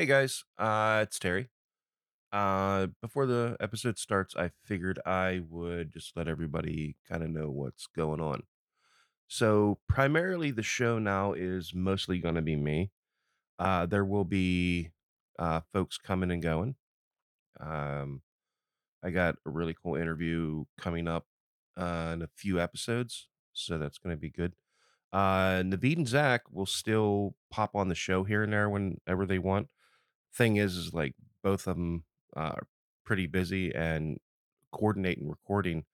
Hey 0.00 0.06
guys, 0.06 0.44
uh, 0.56 1.00
it's 1.02 1.18
Terry. 1.18 1.50
Uh, 2.32 2.86
before 3.02 3.26
the 3.26 3.58
episode 3.60 3.98
starts, 3.98 4.34
I 4.34 4.50
figured 4.64 4.98
I 5.04 5.42
would 5.46 5.92
just 5.92 6.16
let 6.16 6.26
everybody 6.26 6.96
kind 7.06 7.22
of 7.22 7.28
know 7.28 7.50
what's 7.50 7.86
going 7.86 8.18
on. 8.18 8.44
So, 9.28 9.78
primarily, 9.90 10.52
the 10.52 10.62
show 10.62 10.98
now 10.98 11.34
is 11.34 11.74
mostly 11.74 12.18
going 12.18 12.36
to 12.36 12.40
be 12.40 12.56
me. 12.56 12.92
Uh, 13.58 13.84
there 13.84 14.06
will 14.06 14.24
be 14.24 14.88
uh, 15.38 15.60
folks 15.70 15.98
coming 15.98 16.30
and 16.30 16.42
going. 16.42 16.76
Um, 17.60 18.22
I 19.02 19.10
got 19.10 19.34
a 19.44 19.50
really 19.50 19.76
cool 19.82 19.96
interview 19.96 20.64
coming 20.78 21.08
up 21.08 21.26
uh, 21.76 22.12
in 22.14 22.22
a 22.22 22.30
few 22.34 22.58
episodes, 22.58 23.28
so 23.52 23.76
that's 23.76 23.98
going 23.98 24.16
to 24.16 24.18
be 24.18 24.30
good. 24.30 24.54
Uh, 25.12 25.60
Naveed 25.62 25.98
and 25.98 26.08
Zach 26.08 26.44
will 26.50 26.64
still 26.64 27.34
pop 27.50 27.76
on 27.76 27.88
the 27.88 27.94
show 27.94 28.24
here 28.24 28.42
and 28.42 28.54
there 28.54 28.70
whenever 28.70 29.26
they 29.26 29.38
want 29.38 29.68
thing 30.32 30.56
is, 30.56 30.76
is 30.76 30.94
like 30.94 31.14
both 31.42 31.66
of 31.66 31.76
them 31.76 32.04
are 32.34 32.66
pretty 33.04 33.26
busy 33.26 33.74
and 33.74 34.18
coordinating 34.72 35.28
recording, 35.28 35.84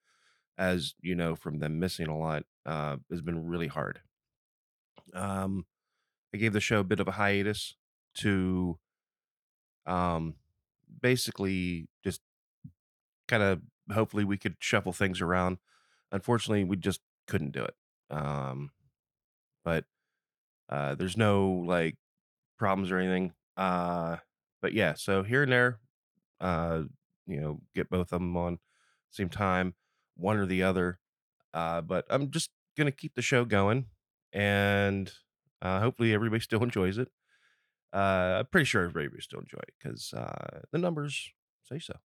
as 0.57 0.95
you 1.01 1.15
know, 1.15 1.35
from 1.35 1.59
them 1.59 1.79
missing 1.79 2.07
a 2.07 2.17
lot, 2.17 2.43
uh, 2.65 2.97
has 3.11 3.21
been 3.21 3.47
really 3.47 3.67
hard. 3.67 4.01
Um, 5.13 5.65
I 6.33 6.37
gave 6.37 6.53
the 6.53 6.61
show 6.61 6.79
a 6.81 6.83
bit 6.85 6.99
of 6.99 7.07
a 7.07 7.13
hiatus 7.13 7.75
to 8.15 8.79
um, 9.85 10.35
basically 11.01 11.87
just 12.03 12.21
kind 13.27 13.43
of 13.43 13.61
hopefully 13.93 14.23
we 14.23 14.37
could 14.37 14.55
shuffle 14.59 14.93
things 14.93 15.21
around. 15.21 15.57
Unfortunately, 16.11 16.63
we 16.63 16.75
just 16.77 17.01
couldn't 17.27 17.51
do 17.51 17.63
it. 17.63 17.75
Um, 18.09 18.71
but 19.63 19.85
uh, 20.69 20.95
there's 20.95 21.17
no 21.17 21.49
like 21.51 21.97
problems 22.57 22.91
or 22.91 22.99
anything. 22.99 23.33
Uh, 23.57 24.17
but 24.61 24.73
yeah, 24.73 24.93
so 24.95 25.23
here 25.23 25.43
and 25.43 25.51
there, 25.51 25.79
uh, 26.41 26.83
you 27.27 27.41
know, 27.41 27.61
get 27.75 27.89
both 27.89 28.13
of 28.13 28.19
them 28.19 28.37
on 28.37 28.59
same 29.11 29.29
time, 29.29 29.75
one 30.15 30.37
or 30.37 30.45
the 30.45 30.63
other. 30.63 30.99
Uh, 31.53 31.81
but 31.81 32.05
I'm 32.09 32.31
just 32.31 32.51
gonna 32.77 32.91
keep 32.91 33.15
the 33.15 33.21
show 33.21 33.45
going, 33.45 33.87
and 34.33 35.11
uh, 35.61 35.79
hopefully 35.81 36.13
everybody 36.13 36.41
still 36.43 36.63
enjoys 36.63 36.97
it. 36.97 37.09
Uh, 37.93 38.37
I'm 38.39 38.47
pretty 38.47 38.65
sure 38.65 38.83
everybody 38.83 39.21
still 39.21 39.39
enjoy 39.39 39.59
it 39.59 39.73
because 39.79 40.13
uh, 40.13 40.61
the 40.71 40.77
numbers 40.77 41.31
say 41.63 41.79
so. 41.79 41.95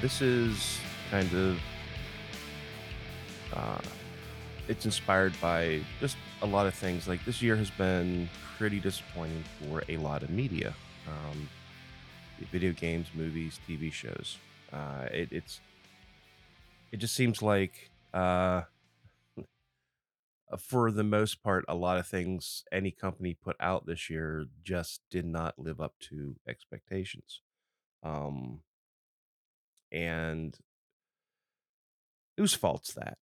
This 0.00 0.22
is 0.22 0.78
kind 1.10 1.32
of 1.34 1.58
uh, 3.52 3.78
it's 4.68 4.84
inspired 4.84 5.34
by 5.40 5.80
just 6.00 6.16
a 6.42 6.46
lot 6.46 6.66
of 6.66 6.74
things. 6.74 7.08
Like 7.08 7.24
this 7.24 7.42
year 7.42 7.56
has 7.56 7.70
been 7.70 8.28
pretty 8.56 8.80
disappointing 8.80 9.44
for 9.58 9.82
a 9.88 9.96
lot 9.96 10.22
of 10.22 10.30
media, 10.30 10.74
um, 11.08 11.48
video 12.50 12.72
games, 12.72 13.08
movies, 13.14 13.60
TV 13.68 13.92
shows. 13.92 14.38
Uh, 14.72 15.06
it, 15.12 15.28
it's 15.32 15.60
it 16.92 16.98
just 16.98 17.14
seems 17.14 17.42
like 17.42 17.90
uh, 18.14 18.62
for 20.58 20.90
the 20.90 21.04
most 21.04 21.42
part, 21.42 21.64
a 21.68 21.74
lot 21.74 21.98
of 21.98 22.06
things 22.06 22.64
any 22.72 22.90
company 22.90 23.34
put 23.34 23.56
out 23.60 23.86
this 23.86 24.08
year 24.08 24.46
just 24.62 25.02
did 25.10 25.26
not 25.26 25.58
live 25.58 25.80
up 25.80 25.94
to 26.00 26.36
expectations. 26.48 27.40
Um, 28.02 28.60
and 29.92 30.56
whose 32.36 32.54
fault's 32.54 32.94
that? 32.94 33.18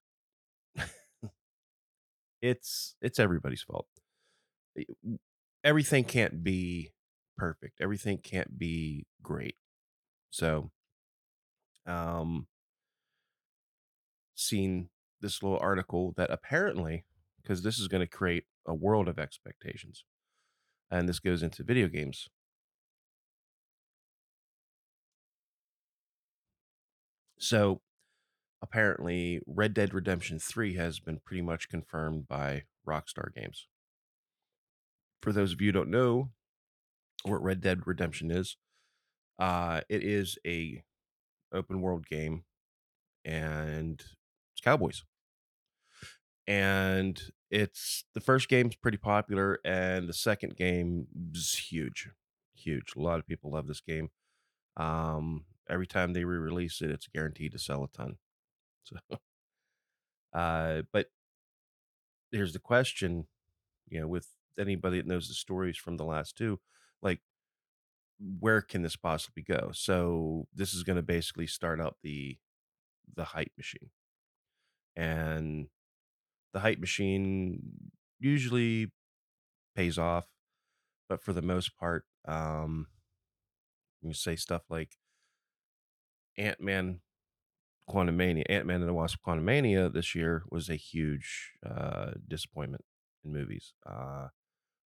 it's 2.43 2.95
it's 3.01 3.19
everybody's 3.19 3.63
fault. 3.63 3.87
Everything 5.65 6.05
can't 6.05 6.45
be 6.45 6.93
perfect. 7.37 7.81
Everything 7.81 8.19
can't 8.19 8.59
be 8.59 9.07
great. 9.23 9.57
So, 10.31 10.71
um, 11.87 12.47
seen 14.35 14.89
this 15.21 15.43
little 15.43 15.59
article 15.61 16.15
that 16.17 16.31
apparently, 16.31 17.05
because 17.43 17.63
this 17.63 17.79
is 17.79 17.89
going 17.89 18.03
to 18.03 18.07
create 18.07 18.45
a 18.67 18.75
world 18.75 19.09
of 19.09 19.19
expectations, 19.19 20.05
and 20.91 21.09
this 21.09 21.19
goes 21.19 21.43
into 21.43 21.65
video 21.65 21.89
games. 21.89 22.29
So, 27.39 27.81
apparently, 28.63 29.41
Red 29.47 29.75
Dead 29.75 29.95
Redemption 29.95 30.39
3 30.39 30.75
has 30.75 30.99
been 30.99 31.21
pretty 31.25 31.43
much 31.43 31.69
confirmed 31.69 32.27
by 32.27 32.65
Rockstar 32.87 33.33
Games. 33.35 33.69
For 35.23 35.33
those 35.33 35.53
of 35.53 35.61
you 35.61 35.69
who 35.69 35.73
don't 35.73 35.91
know 35.91 36.31
what 37.25 37.43
Red 37.43 37.61
Dead 37.61 37.87
Redemption 37.87 38.31
is, 38.31 38.57
uh, 39.39 39.83
it 39.89 40.03
is 40.03 40.39
a 40.47 40.83
open 41.53 41.81
world 41.81 42.07
game 42.07 42.45
and 43.25 44.01
it's 44.53 44.61
cowboys. 44.63 45.05
And 46.47 47.21
it's 47.51 48.05
the 48.15 48.21
first 48.21 48.49
game's 48.49 48.77
pretty 48.77 48.97
popular 48.97 49.59
and 49.65 50.09
the 50.09 50.15
second 50.15 50.57
game 50.57 51.07
is 51.35 51.55
huge. 51.71 52.09
Huge. 52.57 52.95
A 52.97 53.01
lot 53.01 53.19
of 53.19 53.27
people 53.27 53.51
love 53.53 53.67
this 53.67 53.81
game. 53.81 54.11
Um, 54.77 55.45
every 55.71 55.87
time 55.87 56.13
they 56.13 56.25
re-release 56.25 56.81
it, 56.83 56.91
it's 56.91 57.09
guaranteed 57.09 57.53
to 57.53 57.59
sell 57.59 57.85
a 57.85 57.89
ton. 57.89 58.17
So 58.85 58.97
uh 60.33 60.83
but 60.93 61.09
here's 62.31 62.53
the 62.53 62.59
question, 62.59 63.27
you 63.89 64.01
know, 64.01 64.09
with 64.09 64.29
anybody 64.59 64.99
that 64.99 65.07
knows 65.07 65.29
the 65.29 65.35
stories 65.35 65.77
from 65.77 65.97
the 65.97 66.05
last 66.05 66.37
two, 66.37 66.61
like 67.03 67.21
where 68.41 68.61
can 68.61 68.83
this 68.83 68.97
possibly 68.97 69.43
go? 69.43 69.71
So 69.73 70.47
this 70.55 70.75
is 70.75 70.83
going 70.83 70.97
to 70.97 71.03
basically 71.03 71.47
start 71.47 71.81
up 71.81 71.97
the 72.03 72.39
the 73.15 73.25
hype 73.25 73.53
machine. 73.57 73.91
And 74.97 75.69
the 76.53 76.61
hype 76.61 76.79
machine 76.79 77.61
usually 78.21 78.93
pays 79.77 79.99
off, 79.99 80.27
but 81.09 81.23
for 81.23 81.33
the 81.33 81.43
most 81.43 81.77
part, 81.77 82.05
um, 82.27 82.87
you 84.03 84.13
say 84.13 84.37
stuff 84.37 84.63
like 84.69 84.97
Ant 86.39 86.61
Man 86.61 87.01
Quantum 87.87 88.19
Quantumania, 88.19 88.45
Ant 88.49 88.67
Man 88.67 88.81
and 88.81 88.89
the 88.89 88.95
Wasp 88.95 89.19
Quantumania 89.27 89.93
this 89.93 90.15
year 90.15 90.45
was 90.51 90.69
a 90.69 90.77
huge 90.77 91.53
uh, 91.69 92.13
disappointment 92.27 92.85
in 93.25 93.33
movies. 93.33 93.73
Uh, 93.87 94.29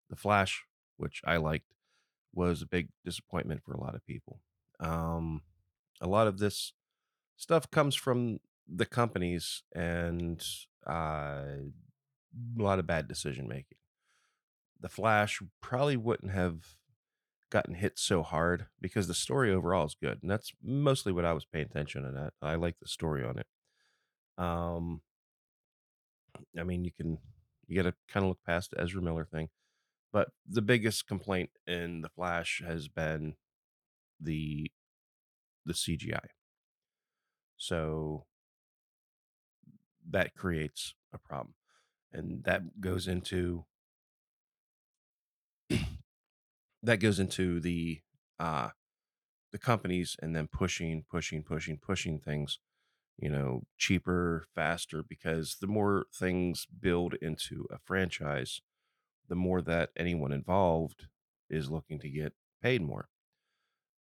the 0.10 0.16
Flash, 0.16 0.64
which 0.98 1.22
I 1.26 1.38
liked, 1.38 1.74
was 2.34 2.62
a 2.62 2.68
big 2.68 2.90
disappointment 3.04 3.64
for 3.64 3.74
a 3.74 3.80
lot 3.80 3.96
of 3.96 4.06
people. 4.06 4.40
Um, 4.80 5.42
a 6.00 6.08
lot 6.08 6.28
of 6.28 6.40
this 6.40 6.74
stuff 7.38 7.70
comes 7.70 7.96
from 7.96 8.40
the 8.68 8.86
companies 8.86 9.64
and 9.76 10.44
uh, 10.88 10.92
a 12.58 12.62
lot 12.62 12.80
of 12.80 12.88
bad 12.88 13.08
decision 13.08 13.48
making. 13.48 13.78
The 14.80 14.90
Flash 14.90 15.42
probably 15.62 15.98
wouldn't 15.98 16.32
have 16.32 16.78
gotten 17.52 17.76
hit 17.76 18.00
so 18.00 18.24
hard 18.24 18.68
because 18.80 19.08
the 19.08 19.14
story 19.14 19.52
overall 19.52 19.86
is 19.86 19.96
good, 20.02 20.20
and 20.22 20.32
that's 20.32 20.54
mostly 20.64 21.12
what 21.12 21.26
I 21.26 21.34
was 21.34 21.46
paying 21.46 21.66
attention 21.66 22.04
to. 22.04 22.12
That 22.12 22.34
I 22.42 22.56
like 22.56 22.80
the 22.80 22.88
story 22.88 23.24
on 23.24 23.38
it. 23.38 23.48
Um, 24.38 25.02
I 26.60 26.64
mean, 26.64 26.84
you 26.84 26.92
can 26.92 27.20
you 27.68 27.76
got 27.82 27.90
to 27.90 27.96
kind 28.08 28.24
of 28.26 28.30
look 28.30 28.44
past 28.46 28.72
the 28.72 28.82
Ezra 28.82 29.02
Miller 29.02 29.26
thing, 29.26 29.50
but 30.12 30.30
the 30.48 30.62
biggest 30.62 31.08
complaint 31.08 31.52
in 31.68 32.02
the 32.02 32.10
Flash 32.10 32.62
has 32.66 32.88
been 32.88 33.36
the 34.20 34.72
the 35.66 35.74
CGI. 35.74 36.28
So 37.58 38.26
that 40.10 40.34
creates 40.36 40.96
a 41.14 41.18
problem, 41.18 41.54
and 42.12 42.44
that 42.46 42.82
goes 42.82 43.08
into 43.08 43.66
that 46.84 46.98
goes 47.00 47.20
into 47.20 47.60
the 47.60 48.02
uh 48.40 48.70
the 49.52 49.60
companies 49.60 50.16
and 50.22 50.36
then 50.36 50.48
pushing 50.48 51.04
pushing 51.10 51.44
pushing 51.44 51.78
pushing 51.78 52.20
things 52.20 52.60
you 53.20 53.30
know, 53.30 53.64
cheaper, 53.78 54.46
faster, 54.56 55.04
because 55.04 55.58
the 55.62 55.68
more 55.68 56.06
things 56.14 56.68
build 56.82 57.16
into 57.22 57.68
a 57.72 57.78
franchise, 57.86 58.62
the 59.30 59.36
more 59.36 59.62
that 59.62 59.92
anyone 59.98 60.32
involved 60.32 61.08
is 61.50 61.72
looking 61.72 62.00
to 62.00 62.10
get 62.10 62.34
paid 62.62 62.82
more. 62.82 63.10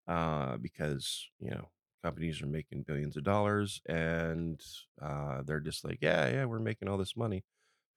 Uh, 0.06 0.56
because, 0.56 1.28
you 1.38 1.50
know, 1.50 1.68
companies 2.02 2.40
are 2.40 2.46
making 2.46 2.82
billions 2.82 3.16
of 3.16 3.24
dollars 3.24 3.82
and 3.86 4.60
uh, 5.02 5.42
they're 5.42 5.60
just 5.60 5.84
like, 5.84 5.98
yeah, 6.00 6.28
yeah, 6.28 6.44
we're 6.46 6.58
making 6.58 6.88
all 6.88 6.96
this 6.96 7.16
money. 7.16 7.44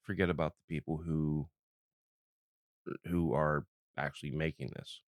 Forget 0.02 0.30
about 0.30 0.54
the 0.56 0.74
people 0.76 0.98
who 0.98 1.48
who 3.06 3.32
are 3.32 3.66
actually 3.96 4.30
making 4.30 4.70
this. 4.74 5.00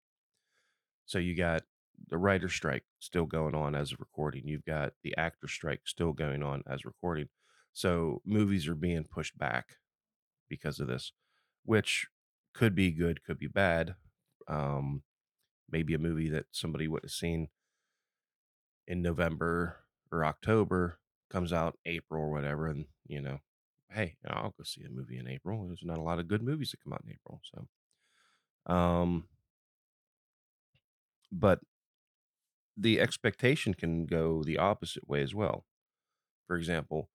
So 1.05 1.19
you 1.19 1.35
got 1.35 1.63
the 2.09 2.17
writer 2.17 2.49
strike 2.49 2.83
still 2.99 3.25
going 3.25 3.55
on 3.55 3.75
as 3.75 3.91
a 3.91 3.97
recording. 3.97 4.47
You've 4.47 4.65
got 4.65 4.93
the 5.03 5.15
actor 5.17 5.47
strike 5.47 5.81
still 5.85 6.13
going 6.13 6.43
on 6.43 6.63
as 6.67 6.85
recording. 6.85 7.29
So 7.73 8.21
movies 8.25 8.67
are 8.67 8.75
being 8.75 9.05
pushed 9.05 9.37
back 9.37 9.77
because 10.49 10.79
of 10.79 10.87
this, 10.87 11.11
which 11.63 12.07
could 12.53 12.75
be 12.75 12.91
good, 12.91 13.23
could 13.23 13.39
be 13.39 13.47
bad. 13.47 13.95
Um, 14.47 15.03
maybe 15.69 15.93
a 15.93 15.99
movie 15.99 16.29
that 16.29 16.45
somebody 16.51 16.87
would 16.87 17.03
have 17.03 17.11
seen 17.11 17.49
in 18.87 19.01
November 19.01 19.77
or 20.11 20.23
October 20.25 20.99
comes 21.29 21.51
out 21.51 21.77
April 21.85 22.23
or 22.23 22.31
whatever, 22.31 22.67
and 22.67 22.85
you 23.07 23.21
know, 23.21 23.39
hey, 23.89 24.15
I'll 24.27 24.53
go 24.57 24.63
see 24.63 24.83
a 24.83 24.89
movie 24.89 25.17
in 25.17 25.27
April. 25.27 25.65
There's 25.67 25.83
not 25.83 25.97
a 25.97 26.03
lot 26.03 26.19
of 26.19 26.27
good 26.27 26.43
movies 26.43 26.71
that 26.71 26.83
come 26.83 26.93
out 26.93 27.03
in 27.05 27.11
April, 27.11 27.41
so 27.43 27.67
um, 28.65 29.25
but 31.31 31.59
the 32.77 32.99
expectation 32.99 33.73
can 33.73 34.05
go 34.05 34.43
the 34.43 34.57
opposite 34.57 35.07
way 35.07 35.21
as 35.21 35.33
well. 35.33 35.65
For 36.47 36.55
example, 36.55 37.09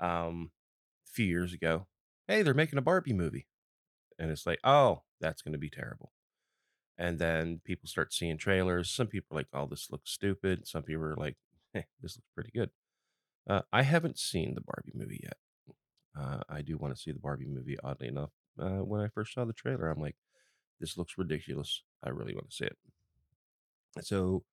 um, 0.00 0.50
a 1.06 1.10
few 1.10 1.26
years 1.26 1.52
ago, 1.52 1.86
hey, 2.28 2.42
they're 2.42 2.54
making 2.54 2.78
a 2.78 2.82
Barbie 2.82 3.12
movie, 3.12 3.46
and 4.18 4.30
it's 4.30 4.46
like, 4.46 4.58
oh, 4.64 5.02
that's 5.20 5.42
going 5.42 5.52
to 5.52 5.58
be 5.58 5.70
terrible. 5.70 6.12
And 6.98 7.18
then 7.18 7.60
people 7.64 7.88
start 7.88 8.14
seeing 8.14 8.38
trailers. 8.38 8.90
Some 8.90 9.06
people 9.06 9.36
are 9.36 9.40
like, 9.40 9.48
oh, 9.52 9.66
this 9.66 9.88
looks 9.90 10.10
stupid. 10.10 10.66
Some 10.66 10.82
people 10.82 11.04
are 11.04 11.16
like, 11.16 11.36
hey, 11.74 11.86
this 12.00 12.16
looks 12.16 12.28
pretty 12.34 12.50
good. 12.54 12.70
Uh, 13.48 13.62
I 13.72 13.82
haven't 13.82 14.18
seen 14.18 14.54
the 14.54 14.62
Barbie 14.62 14.92
movie 14.94 15.20
yet. 15.22 15.36
Uh, 16.18 16.40
I 16.48 16.62
do 16.62 16.78
want 16.78 16.94
to 16.94 17.00
see 17.00 17.12
the 17.12 17.18
Barbie 17.18 17.46
movie, 17.46 17.76
oddly 17.84 18.08
enough. 18.08 18.30
Uh, 18.58 18.78
when 18.82 19.02
I 19.02 19.08
first 19.08 19.34
saw 19.34 19.44
the 19.44 19.52
trailer, 19.52 19.90
I'm 19.90 20.00
like, 20.00 20.16
this 20.80 20.96
looks 20.96 21.18
ridiculous. 21.18 21.82
I 22.04 22.10
really 22.10 22.34
want 22.34 22.50
to 22.50 22.56
see 22.56 22.66
it. 22.66 22.76
So, 24.02 24.44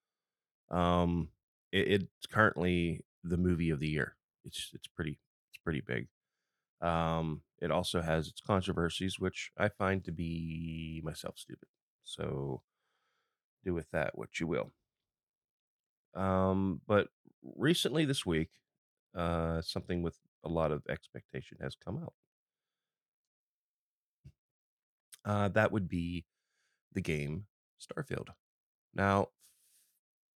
um, 0.71 1.29
it, 1.71 1.87
it's 2.01 2.27
currently 2.31 3.01
the 3.23 3.37
movie 3.37 3.69
of 3.69 3.79
the 3.79 3.89
year. 3.89 4.15
It's 4.45 4.71
it's 4.73 4.87
pretty 4.87 5.19
it's 5.51 5.61
pretty 5.63 5.81
big. 5.81 6.07
Um, 6.81 7.41
it 7.61 7.71
also 7.71 8.01
has 8.01 8.27
its 8.27 8.41
controversies, 8.41 9.19
which 9.19 9.51
I 9.57 9.69
find 9.69 10.03
to 10.03 10.11
be 10.11 11.01
myself 11.03 11.37
stupid. 11.37 11.69
So 12.03 12.61
do 13.63 13.73
with 13.73 13.89
that 13.91 14.17
what 14.17 14.39
you 14.39 14.47
will. 14.47 14.73
Um, 16.13 16.81
but 16.85 17.07
recently 17.55 18.05
this 18.05 18.25
week, 18.25 18.49
uh, 19.15 19.61
something 19.61 20.03
with 20.03 20.17
a 20.43 20.49
lot 20.49 20.71
of 20.71 20.83
expectation 20.89 21.57
has 21.61 21.75
come 21.75 21.97
out. 21.97 22.13
Uh, 25.25 25.47
that 25.49 25.71
would 25.71 25.87
be 25.87 26.25
the 26.91 27.01
game 27.01 27.45
Starfield. 27.81 28.29
Now, 28.93 29.29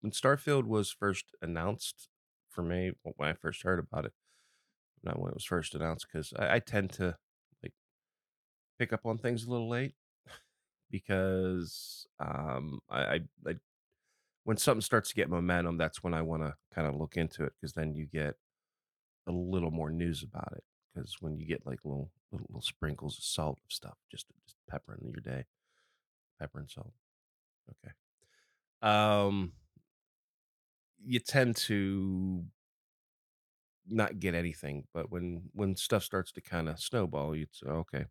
when 0.01 0.11
Starfield 0.11 0.65
was 0.65 0.91
first 0.91 1.25
announced 1.41 2.09
for 2.49 2.63
me, 2.63 2.91
when 3.03 3.29
I 3.29 3.33
first 3.33 3.63
heard 3.63 3.79
about 3.79 4.05
it, 4.05 4.13
not 5.03 5.19
when 5.19 5.29
it 5.29 5.35
was 5.35 5.45
first 5.45 5.75
announced, 5.75 6.07
because 6.11 6.33
I, 6.37 6.55
I 6.55 6.59
tend 6.59 6.91
to 6.93 7.17
like 7.61 7.73
pick 8.79 8.93
up 8.93 9.05
on 9.05 9.17
things 9.17 9.45
a 9.45 9.49
little 9.49 9.69
late 9.69 9.93
because 10.91 12.07
um, 12.19 12.79
I, 12.89 13.01
I, 13.01 13.19
I 13.47 13.55
when 14.43 14.55
something 14.57 14.81
starts 14.81 15.09
to 15.09 15.15
get 15.15 15.29
momentum, 15.29 15.77
that's 15.77 16.01
when 16.01 16.13
I 16.13 16.21
want 16.21 16.41
to 16.43 16.55
kind 16.73 16.87
of 16.87 16.95
look 16.95 17.17
into 17.17 17.43
it 17.43 17.51
because 17.59 17.73
then 17.73 17.93
you 17.93 18.05
get 18.05 18.35
a 19.27 19.31
little 19.31 19.71
more 19.71 19.89
news 19.89 20.23
about 20.23 20.53
it. 20.55 20.63
Because 20.95 21.17
when 21.19 21.37
you 21.37 21.45
get 21.45 21.65
like 21.65 21.79
little, 21.83 22.11
little 22.31 22.47
little 22.49 22.61
sprinkles 22.61 23.17
of 23.17 23.25
salt 23.25 23.59
of 23.65 23.71
stuff, 23.71 23.97
just 24.09 24.27
just 24.45 24.46
pepper 24.69 24.97
in 25.01 25.09
your 25.09 25.21
day, 25.21 25.45
pepper 26.39 26.59
and 26.59 26.69
salt. 26.69 26.93
Okay. 27.69 27.93
Um, 28.81 29.53
you 31.03 31.19
tend 31.19 31.55
to 31.55 32.45
not 33.89 34.19
get 34.19 34.35
anything, 34.35 34.85
but 34.93 35.11
when 35.11 35.43
when 35.53 35.75
stuff 35.75 36.03
starts 36.03 36.31
to 36.33 36.41
kind 36.41 36.67
of 36.69 36.79
snowball, 36.79 37.35
you'd 37.35 37.55
say, 37.55 37.67
okay. 37.67 38.05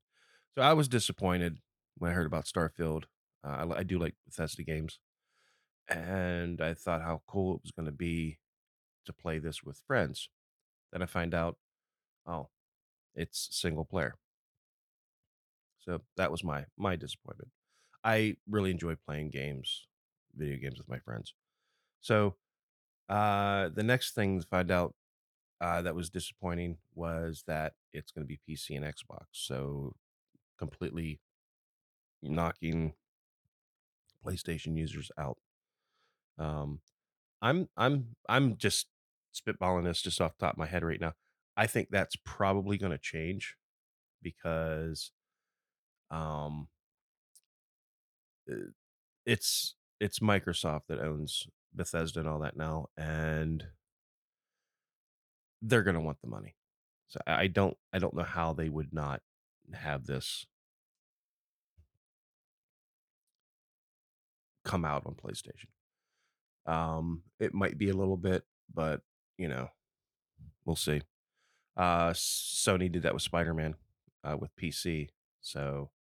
So 0.55 0.63
I 0.63 0.73
was 0.73 0.89
disappointed 0.89 1.59
when 1.99 2.11
I 2.11 2.15
heard 2.15 2.27
about 2.27 2.47
Starfield. 2.47 3.05
Uh, 3.45 3.67
I, 3.75 3.79
I 3.79 3.83
do 3.83 3.99
like 3.99 4.15
Bethesda 4.25 4.63
games, 4.63 4.99
and 5.89 6.61
I 6.61 6.75
thought 6.75 7.03
how 7.03 7.23
cool 7.27 7.57
it 7.57 7.63
was 7.63 7.73
going 7.73 7.87
to 7.87 7.93
be 7.93 8.39
to 9.07 9.13
play 9.13 9.39
this 9.39 9.63
with 9.63 9.83
friends. 9.87 10.31
Then 10.93 11.03
I 11.03 11.07
find 11.07 11.35
out, 11.35 11.59
oh, 12.27 12.49
it's 13.15 13.49
single 13.53 13.85
player. 13.85 14.17
So 15.87 16.01
that 16.17 16.31
was 16.31 16.43
my 16.45 16.67
my 16.77 16.97
disappointment. 16.97 17.51
I 18.05 18.37
really 18.49 18.71
enjoy 18.71 18.97
playing 19.07 19.31
games, 19.31 19.87
video 20.35 20.59
games 20.59 20.79
with 20.79 20.89
my 20.89 20.99
friends. 20.99 21.35
So 22.01 22.37
uh, 23.09 23.71
the 23.75 23.83
next 23.83 24.15
thing 24.15 24.41
to 24.41 24.47
find 24.47 24.71
out 24.71 24.95
uh, 25.61 25.83
that 25.83 25.95
was 25.95 26.11
disappointing 26.11 26.79
was 26.95 27.45
that 27.47 27.75
it's 27.93 28.13
going 28.13 28.27
to 28.27 28.29
be 28.29 28.41
PC 28.49 28.77
and 28.77 28.85
Xbox. 28.85 29.27
So 29.33 29.95
completely 30.59 31.21
knocking 32.23 32.95
PlayStation 34.25 34.77
users 34.77 35.11
out. 35.19 35.39
Um, 36.39 36.81
I'm 37.41 37.69
I'm 37.77 38.17
I'm 38.29 38.57
just 38.57 38.89
spitballing 39.35 39.85
this 39.85 40.03
just 40.03 40.21
off 40.21 40.37
top 40.39 40.55
of 40.55 40.59
my 40.59 40.67
head 40.67 40.85
right 40.85 41.01
now. 41.01 41.13
I 41.57 41.67
think 41.67 41.89
that's 41.91 42.17
probably 42.25 42.77
going 42.77 42.93
to 42.93 42.99
change 42.99 43.57
because 44.23 45.13
um 46.11 46.69
uh, 48.51 48.55
it's 49.25 49.75
it's 50.01 50.19
Microsoft 50.21 50.83
that 50.89 51.01
owns 51.01 51.47
Bethesda 51.75 52.21
and 52.21 52.29
all 52.29 52.41
that 52.41 52.57
now 52.57 52.87
and 52.97 53.65
they're 55.63 55.83
to 55.95 56.01
want 56.01 56.21
the 56.21 56.29
money. 56.29 56.55
So 57.09 57.21
I 57.27 57.47
don't 57.47 57.77
I 57.93 57.99
don't 57.99 58.15
know 58.15 58.23
how 58.23 58.53
they 58.53 58.69
would 58.69 58.93
not 58.93 59.21
have 59.73 60.07
this 60.07 60.47
come 64.65 64.85
out 64.85 65.05
on 65.07 65.15
PlayStation. 65.15 65.67
Um 66.67 67.23
it 67.39 67.55
might 67.55 67.79
be 67.79 67.89
a 67.91 67.97
little 67.97 68.17
bit, 68.17 68.45
but 68.73 69.01
you 69.39 69.49
know, 69.49 69.69
we'll 70.65 70.77
see. 70.77 71.03
Uh 71.77 72.11
Sony 72.11 72.91
did 72.91 73.03
that 73.03 73.15
with 73.15 73.23
Spider-Man 73.23 73.75
uh 74.25 74.37
with 74.37 74.55
PC. 74.57 75.09
So 75.41 75.91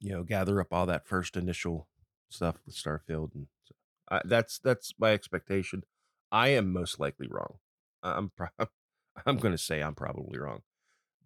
you 0.00 0.12
know, 0.12 0.22
gather 0.22 0.60
up 0.60 0.68
all 0.72 0.86
that 0.86 1.06
first 1.06 1.36
initial 1.36 1.88
stuff 2.30 2.56
with 2.66 2.74
Starfield 2.74 3.34
and 3.34 3.46
so, 3.64 4.20
that's 4.24 4.58
that's 4.58 4.94
my 4.98 5.12
expectation. 5.12 5.82
I 6.30 6.48
am 6.48 6.72
most 6.72 7.00
likely 7.00 7.28
wrong. 7.28 7.54
I'm 8.02 8.30
pro- 8.36 8.48
I'm 9.26 9.38
going 9.38 9.52
to 9.52 9.58
say 9.58 9.82
I'm 9.82 9.94
probably 9.94 10.38
wrong, 10.38 10.62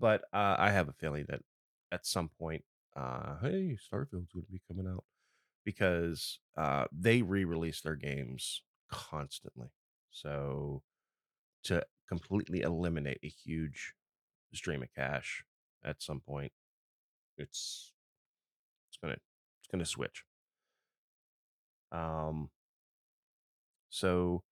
but 0.01 0.23
uh, 0.33 0.57
I 0.59 0.71
have 0.71 0.89
a 0.89 0.93
feeling 0.93 1.27
that 1.29 1.41
at 1.91 2.07
some 2.07 2.31
point, 2.39 2.65
uh, 2.97 3.37
hey, 3.43 3.77
Starfield's 3.77 4.33
going 4.33 4.47
to 4.47 4.53
be 4.53 4.63
coming 4.67 4.91
out 4.91 5.05
because 5.65 6.39
uh, 6.57 6.87
they 6.91 7.23
re-release 7.23 7.81
their 7.81 7.97
games 7.97 8.63
constantly. 8.91 9.69
So 10.11 10.83
to 11.65 11.85
completely 12.09 12.63
eliminate 12.63 13.21
a 13.23 13.29
huge 13.29 13.95
stream 14.53 14.83
of 14.83 14.89
cash 14.95 15.45
at 15.85 16.03
some 16.03 16.21
point, 16.21 16.53
it's 17.37 17.93
gonna 19.03 19.15
it's 19.15 19.69
gonna 19.71 19.85
switch. 19.85 20.25
Um, 21.91 22.51
so 23.91 24.43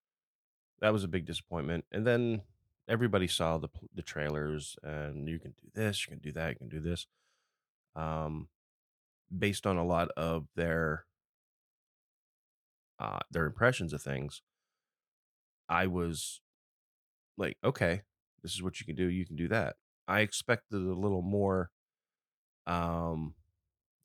that 0.80 0.92
was 0.92 1.04
a 1.04 1.08
big 1.08 1.26
disappointment. 1.26 1.84
And 1.92 2.06
then 2.06 2.42
everybody 2.88 3.26
saw 3.26 3.58
the 3.58 3.68
the 3.94 4.02
trailers, 4.02 4.76
and 4.82 5.28
you 5.28 5.38
can 5.38 5.52
do 5.52 5.68
this, 5.74 6.06
you 6.06 6.10
can 6.10 6.20
do 6.20 6.32
that, 6.32 6.50
you 6.50 6.56
can 6.56 6.68
do 6.68 6.80
this. 6.80 7.06
Um, 7.96 8.48
based 9.36 9.66
on 9.66 9.76
a 9.76 9.84
lot 9.84 10.08
of 10.16 10.46
their 10.56 11.06
uh, 12.98 13.20
their 13.30 13.46
impressions 13.46 13.92
of 13.92 14.02
things, 14.02 14.42
I 15.68 15.86
was 15.86 16.40
like, 17.38 17.56
okay, 17.64 18.02
this 18.42 18.52
is 18.52 18.62
what 18.62 18.80
you 18.80 18.86
can 18.86 18.96
do. 18.96 19.06
You 19.08 19.24
can 19.24 19.36
do 19.36 19.48
that. 19.48 19.76
I 20.06 20.20
expected 20.20 20.82
a 20.82 20.94
little 20.94 21.22
more, 21.22 21.70
um, 22.66 23.34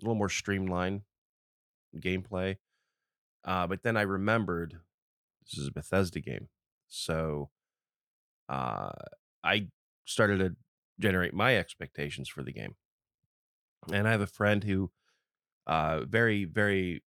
a 0.01 0.03
little 0.03 0.15
more 0.15 0.29
streamlined 0.29 1.01
gameplay. 1.97 2.57
Uh, 3.43 3.67
but 3.67 3.83
then 3.83 3.95
I 3.97 4.01
remembered 4.01 4.77
this 5.45 5.59
is 5.59 5.67
a 5.67 5.71
Bethesda 5.71 6.19
game. 6.19 6.49
So 6.87 7.49
uh, 8.49 8.91
I 9.43 9.67
started 10.05 10.39
to 10.39 10.55
generate 10.99 11.33
my 11.33 11.57
expectations 11.57 12.29
for 12.29 12.43
the 12.43 12.53
game. 12.53 12.75
And 13.91 14.07
I 14.07 14.11
have 14.11 14.21
a 14.21 14.27
friend 14.27 14.63
who 14.63 14.91
uh 15.67 16.05
very 16.05 16.45
very 16.45 17.03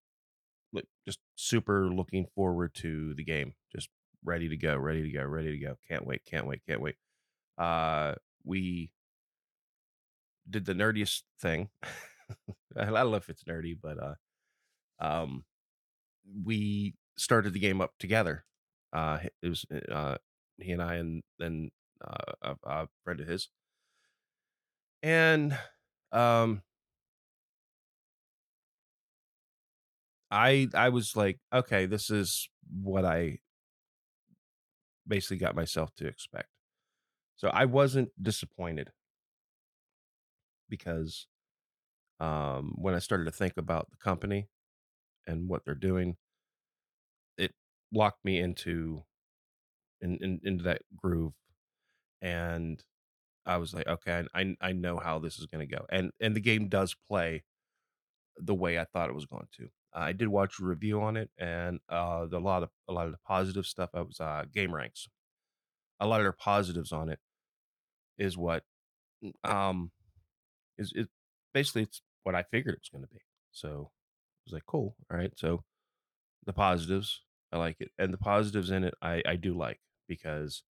just 1.07 1.19
super 1.37 1.89
looking 1.91 2.27
forward 2.35 2.75
to 2.75 3.15
the 3.15 3.25
game. 3.25 3.55
Just 3.73 3.89
ready 4.25 4.49
to 4.49 4.57
go, 4.57 4.77
ready 4.77 5.03
to 5.03 5.11
go, 5.11 5.25
ready 5.25 5.53
to 5.53 5.59
go. 5.59 5.77
Can't 5.89 6.07
wait, 6.07 6.25
can't 6.25 6.47
wait, 6.47 6.63
can't 6.67 6.81
wait. 6.81 6.97
Uh 7.59 8.15
we 8.45 8.91
did 10.49 10.65
the 10.65 10.75
nerdiest 10.75 11.23
thing. 11.41 11.69
I 12.77 12.85
don't 12.87 13.11
know 13.11 13.15
if 13.17 13.29
it's 13.29 13.45
nerdy, 13.45 13.77
but 13.81 13.99
uh 14.03 14.15
um 15.01 15.45
we 16.45 16.95
started 17.19 17.53
the 17.53 17.61
game 17.61 17.81
up 17.81 17.93
together. 17.99 18.45
Uh 18.93 19.19
it 19.43 19.49
was 19.49 19.65
uh 19.91 20.17
he 20.59 20.73
and 20.73 20.83
I 20.83 20.97
and 20.97 21.23
then 21.39 21.71
uh, 22.07 22.33
a, 22.43 22.57
a 22.69 22.89
friend 23.05 23.21
of 23.21 23.29
his. 23.29 23.49
And 25.03 25.59
um 26.13 26.63
I 30.31 30.69
I 30.75 30.89
was 30.89 31.17
like, 31.17 31.39
okay, 31.53 31.87
this 31.87 32.11
is 32.11 32.49
what 32.83 33.05
I 33.05 33.39
basically 35.07 35.37
got 35.39 35.55
myself 35.55 35.95
to 35.97 36.07
expect. 36.07 36.49
So 37.37 37.49
I 37.49 37.67
wasn't 37.67 38.11
disappointed 38.23 38.93
because 40.69 41.27
um, 42.21 42.75
when 42.77 42.95
I 42.95 42.99
started 42.99 43.25
to 43.25 43.31
think 43.31 43.55
about 43.57 43.91
the 43.91 43.97
company 43.97 44.49
and 45.27 45.49
what 45.49 45.65
they're 45.65 45.75
doing, 45.75 46.17
it 47.39 47.53
locked 47.93 48.25
me 48.25 48.39
into 48.39 49.05
in, 50.01 50.19
in, 50.21 50.41
into 50.45 50.65
that 50.65 50.83
groove, 50.97 51.33
and 52.23 52.83
I 53.47 53.59
was 53.59 53.75
like, 53.75 53.87
okay, 53.87 54.25
I 54.35 54.57
I 54.61 54.73
know 54.73 54.99
how 54.99 55.19
this 55.19 55.39
is 55.39 55.47
going 55.47 55.67
to 55.69 55.77
go, 55.77 55.87
and 55.91 56.13
and 56.21 56.35
the 56.37 56.41
game 56.41 56.69
does 56.69 56.95
play 57.09 57.45
the 58.39 58.55
way 58.55 58.79
I 58.79 58.85
thought 58.85 59.09
it 59.11 59.15
was 59.15 59.27
going 59.27 59.49
to. 59.59 59.69
I 59.93 60.13
did 60.13 60.29
watch 60.29 60.59
a 60.61 60.65
review 60.65 61.01
on 61.03 61.17
it, 61.17 61.31
and 61.39 61.81
uh, 61.89 62.27
the, 62.27 62.39
a 62.39 62.41
lot 62.41 62.63
of 62.63 62.71
a 62.89 62.93
lot 62.93 63.07
of 63.07 63.13
the 63.13 63.19
positive 63.27 63.67
stuff. 63.67 63.91
I 63.95 64.03
was 64.03 64.21
uh, 64.21 64.45
GameRanx. 64.55 65.09
A 66.01 66.07
lot 66.07 66.21
of 66.21 66.25
their 66.25 66.33
positives 66.33 66.93
on 66.93 67.09
it 67.09 67.19
is 68.19 68.37
what 68.37 68.65
um 69.45 69.91
is 70.79 70.93
it 70.95 71.09
basically 71.55 71.83
it's 71.83 72.03
what 72.27 72.37
I 72.37 72.45
figured 72.45 72.75
it 72.75 72.83
was 72.83 72.91
going 72.91 73.05
to 73.05 73.15
be. 73.15 73.23
So 73.53 73.69
I 73.91 74.43
was 74.47 74.55
like, 74.55 74.67
cool, 74.67 74.97
all 75.11 75.19
right. 75.19 75.33
So 75.37 75.65
the 76.47 76.53
positives, 76.53 77.23
I 77.53 77.59
like 77.59 77.79
it, 77.81 77.91
and 77.99 78.13
the 78.13 78.19
positives 78.19 78.71
in 78.71 78.85
it, 78.85 78.95
I 79.03 79.23
I 79.27 79.37
do 79.37 79.55
like 79.57 79.81
because 80.09 80.65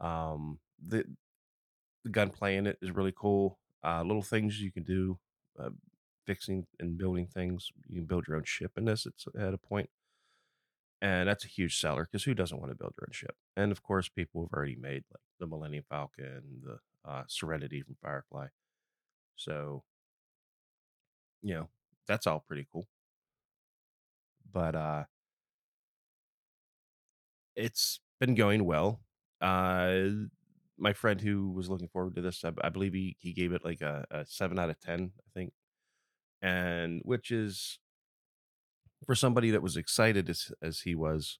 um 0.00 0.60
the 0.86 1.04
the 2.04 2.10
gunplay 2.10 2.56
in 2.56 2.66
it 2.66 2.78
is 2.82 2.90
really 2.90 3.14
cool. 3.16 3.58
Uh, 3.84 4.02
little 4.02 4.22
things 4.22 4.60
you 4.60 4.72
can 4.72 4.84
do, 4.84 5.18
uh, 5.58 5.70
fixing 6.26 6.66
and 6.80 6.98
building 6.98 7.26
things. 7.26 7.70
You 7.88 7.96
can 7.96 8.06
build 8.06 8.26
your 8.28 8.36
own 8.36 8.44
ship 8.44 8.72
in 8.76 8.84
this. 8.84 9.06
It's 9.06 9.26
at 9.38 9.54
a 9.54 9.58
point, 9.58 9.90
and 11.00 11.28
that's 11.28 11.44
a 11.44 11.48
huge 11.48 11.80
seller 11.80 12.04
because 12.04 12.24
who 12.24 12.34
doesn't 12.34 12.58
want 12.58 12.70
to 12.70 12.76
build 12.76 12.94
their 12.96 13.08
own 13.08 13.12
ship? 13.12 13.34
And 13.56 13.72
of 13.72 13.82
course, 13.82 14.08
people 14.08 14.42
have 14.42 14.52
already 14.56 14.76
made 14.76 15.04
like 15.10 15.20
the 15.40 15.46
Millennium 15.46 15.84
Falcon, 15.88 16.42
the 16.64 16.78
uh, 17.10 17.24
Serenity 17.26 17.82
from 17.82 17.96
Firefly. 18.00 18.46
So 19.36 19.84
you 21.42 21.54
know 21.54 21.68
that's 22.06 22.26
all 22.26 22.40
pretty 22.40 22.66
cool. 22.72 22.86
But 24.52 24.74
uh, 24.74 25.04
it's 27.56 28.00
been 28.20 28.34
going 28.34 28.64
well. 28.64 29.00
Uh, 29.40 30.04
my 30.78 30.92
friend 30.92 31.20
who 31.20 31.50
was 31.50 31.68
looking 31.68 31.88
forward 31.88 32.14
to 32.16 32.22
this, 32.22 32.44
I, 32.44 32.52
I 32.62 32.68
believe 32.68 32.94
he 32.94 33.16
he 33.20 33.32
gave 33.32 33.52
it 33.52 33.64
like 33.64 33.80
a, 33.80 34.04
a 34.10 34.26
seven 34.26 34.58
out 34.58 34.70
of 34.70 34.80
ten, 34.80 35.12
I 35.18 35.30
think, 35.34 35.52
and 36.42 37.00
which 37.04 37.30
is 37.30 37.78
for 39.06 39.14
somebody 39.14 39.50
that 39.50 39.62
was 39.62 39.76
excited 39.76 40.28
as 40.30 40.52
as 40.62 40.80
he 40.80 40.94
was, 40.94 41.38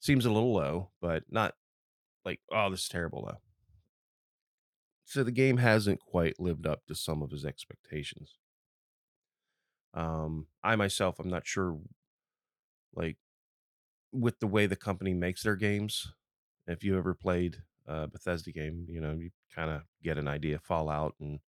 seems 0.00 0.26
a 0.26 0.30
little 0.32 0.54
low, 0.54 0.90
but 1.00 1.24
not 1.30 1.54
like 2.24 2.40
oh 2.52 2.70
this 2.70 2.82
is 2.82 2.88
terrible 2.88 3.26
though. 3.26 3.38
So 5.04 5.22
the 5.22 5.32
game 5.32 5.58
hasn't 5.58 6.00
quite 6.00 6.40
lived 6.40 6.66
up 6.66 6.84
to 6.86 6.94
some 6.94 7.22
of 7.22 7.30
his 7.30 7.44
expectations. 7.44 8.36
Um, 9.96 10.46
I 10.62 10.76
myself, 10.76 11.18
I'm 11.18 11.30
not 11.30 11.46
sure, 11.46 11.78
like 12.94 13.16
with 14.12 14.38
the 14.40 14.46
way 14.46 14.66
the 14.66 14.76
company 14.76 15.14
makes 15.14 15.42
their 15.42 15.56
games. 15.56 16.12
If 16.66 16.84
you 16.84 16.98
ever 16.98 17.14
played 17.14 17.58
a 17.86 18.06
Bethesda 18.06 18.52
game, 18.52 18.86
you 18.88 19.00
know 19.00 19.12
you 19.12 19.30
kind 19.54 19.70
of 19.70 19.82
get 20.02 20.18
an 20.18 20.28
idea. 20.28 20.58
Fallout 20.58 21.14
and 21.20 21.40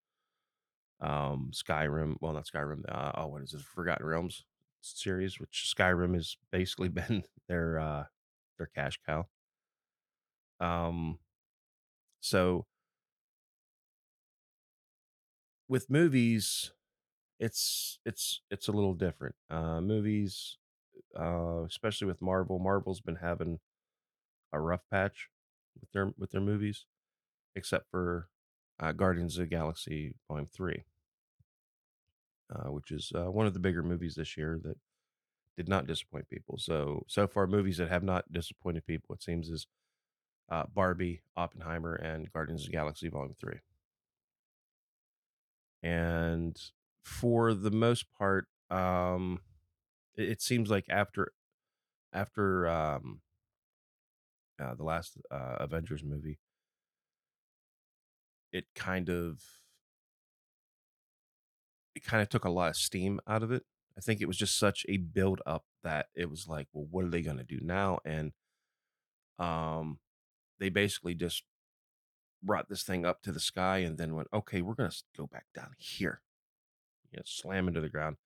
um, 1.00 1.50
Skyrim, 1.52 2.17
well 2.21 2.33
not 2.33 2.47
Skyrim. 2.47 2.83
Uh, 2.88 3.12
oh, 3.17 3.26
what 3.28 3.43
is 3.43 3.52
it? 3.55 3.61
Forgotten 3.61 4.07
Realms 4.07 4.45
series, 4.81 5.38
which 5.38 5.73
Skyrim 5.76 6.14
has 6.14 6.37
basically 6.50 6.88
been 7.00 7.25
their 7.49 7.78
uh, 7.78 8.05
their 8.57 8.71
cash 8.75 8.99
cow. 9.07 9.26
Um, 10.61 11.19
so 12.21 12.67
with 15.69 15.90
movies, 15.90 16.73
it's 17.38 17.99
it's 18.04 18.42
it's 18.50 18.68
a 18.68 18.73
little 18.73 18.95
different. 18.95 19.35
Uh, 19.50 19.80
movies, 19.80 20.57
uh, 21.18 21.62
especially 21.64 22.07
with 22.07 22.23
Marvel, 22.23 22.59
Marvel's 22.59 23.00
been 23.00 23.16
having 23.16 23.61
a 24.52 24.61
rough 24.61 24.83
patch 24.90 25.28
with 25.80 25.90
their 25.92 26.12
with 26.18 26.30
their 26.30 26.40
movies, 26.40 26.87
except 27.54 27.90
for 27.90 28.28
uh, 28.80 28.92
Guardians 28.92 29.37
of 29.37 29.42
the 29.42 29.54
Galaxy 29.54 30.14
Volume 30.28 30.47
Three, 30.47 30.85
uh, 32.54 32.71
which 32.71 32.90
is 32.90 33.12
uh, 33.14 33.30
one 33.30 33.47
of 33.47 33.54
the 33.54 33.61
bigger 33.61 33.83
movies 33.83 34.14
this 34.14 34.37
year 34.37 34.59
that 34.64 34.76
did 35.57 35.68
not 35.68 35.87
disappoint 35.87 36.28
people. 36.28 36.59
So 36.59 37.04
so 37.09 37.26
far, 37.26 37.47
movies 37.47 37.78
that 37.78 37.88
have 37.88 38.04
not 38.04 38.33
disappointed 38.33 38.87
people, 38.87 39.14
it 39.14 39.23
seems, 39.23 39.49
is 39.49 39.66
uh, 40.50 40.64
Barbie, 40.75 41.23
Oppenheimer, 41.37 41.95
and 41.95 42.33
Guardians 42.33 42.62
of 42.62 42.66
the 42.66 42.73
Galaxy 42.73 43.09
Volume 43.09 43.35
Three. 43.38 43.61
And 45.83 46.61
for 47.05 47.55
the 47.55 47.71
most 47.71 48.07
part, 48.17 48.47
um, 48.71 49.40
it, 50.17 50.28
it 50.28 50.43
seems 50.43 50.71
like 50.71 50.87
after 50.88 51.33
after 52.12 52.69
um, 52.69 53.21
uh, 54.61 54.75
the 54.75 54.85
last 54.85 55.19
uh, 55.31 55.57
Avengers 55.61 56.02
movie, 56.02 56.38
it 58.52 58.67
kind 58.75 59.09
of 59.09 59.43
it 61.95 62.05
kind 62.05 62.23
of 62.23 62.28
took 62.28 62.45
a 62.45 62.50
lot 62.50 62.71
of 62.71 62.76
steam 62.76 63.21
out 63.26 63.43
of 63.43 63.52
it. 63.52 63.64
I 63.97 64.00
think 64.00 64.21
it 64.21 64.28
was 64.28 64.37
just 64.37 64.57
such 64.57 64.87
a 64.88 64.97
build 64.97 65.40
up 65.45 65.64
that 65.83 66.07
it 66.14 66.31
was 66.31 66.47
like, 66.47 66.69
well, 66.73 66.87
what 66.88 67.05
are 67.05 67.09
they 67.11 67.23
going 67.23 67.38
to 67.38 67.45
do 67.45 67.59
now? 67.61 67.99
And 68.05 68.33
um, 69.40 69.99
they 70.61 70.69
basically 70.69 71.17
just 71.17 71.43
brought 72.40 72.69
this 72.69 72.85
thing 72.85 73.05
up 73.05 73.23
to 73.23 73.33
the 73.33 73.40
sky 73.40 73.78
and 73.78 73.99
then 73.99 74.14
went, 74.14 74.28
okay, 74.33 74.62
we're 74.62 74.75
going 74.75 74.90
to 74.90 75.02
go 75.17 75.26
back 75.26 75.47
down 75.55 75.71
here, 75.78 76.21
you 77.12 77.19
know, 77.19 77.23
slam 77.25 77.69
into 77.69 77.81
the 77.81 77.88
ground. 77.88 78.17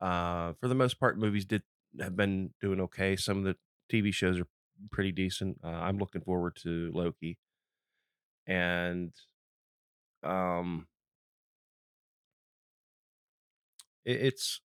Uh, 0.00 0.54
for 0.60 0.68
the 0.68 0.74
most 0.74 1.00
part, 1.00 1.18
movies 1.18 1.44
did 1.44 1.62
have 2.00 2.16
been 2.16 2.52
doing 2.60 2.80
okay. 2.80 3.16
Some 3.16 3.38
of 3.38 3.44
the 3.44 3.56
TV 3.88 4.12
shows 4.12 4.40
are 4.40 4.48
pretty 4.90 5.12
decent. 5.12 5.58
Uh, 5.64 5.68
I'm 5.68 5.98
looking 5.98 6.22
forward 6.22 6.56
to 6.62 6.90
Loki, 6.94 7.38
and 8.46 9.12
um, 10.22 10.86
it, 14.04 14.20
it's 14.20 14.60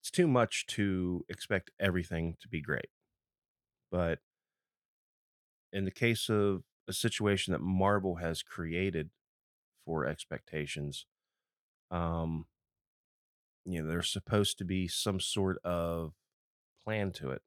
it's 0.00 0.10
too 0.10 0.26
much 0.28 0.66
to 0.66 1.24
expect 1.28 1.70
everything 1.80 2.36
to 2.40 2.48
be 2.48 2.60
great. 2.60 2.88
But 3.90 4.18
in 5.72 5.84
the 5.84 5.90
case 5.90 6.28
of 6.28 6.62
a 6.88 6.92
situation 6.92 7.52
that 7.52 7.60
Marvel 7.60 8.16
has 8.16 8.42
created 8.42 9.10
for 9.84 10.06
expectations, 10.06 11.06
um, 11.90 12.46
you 13.64 13.82
know, 13.82 13.88
there's 13.88 14.10
supposed 14.12 14.58
to 14.58 14.64
be 14.64 14.88
some 14.88 15.20
sort 15.20 15.58
of 15.64 16.12
plan 16.84 17.12
to 17.12 17.30
it. 17.30 17.42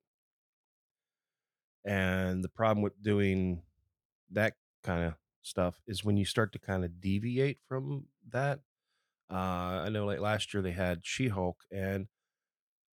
And 1.85 2.43
the 2.43 2.49
problem 2.49 2.81
with 2.81 3.01
doing 3.01 3.61
that 4.31 4.55
kind 4.83 5.03
of 5.05 5.13
stuff 5.41 5.81
is 5.87 6.03
when 6.03 6.17
you 6.17 6.25
start 6.25 6.51
to 6.53 6.59
kind 6.59 6.83
of 6.83 6.99
deviate 6.99 7.59
from 7.67 8.05
that. 8.29 8.59
Uh, 9.31 9.83
I 9.85 9.89
know 9.89 10.05
like 10.05 10.19
last 10.19 10.53
year 10.53 10.63
they 10.63 10.71
had 10.71 11.01
She 11.03 11.27
Hulk, 11.27 11.63
and 11.71 12.07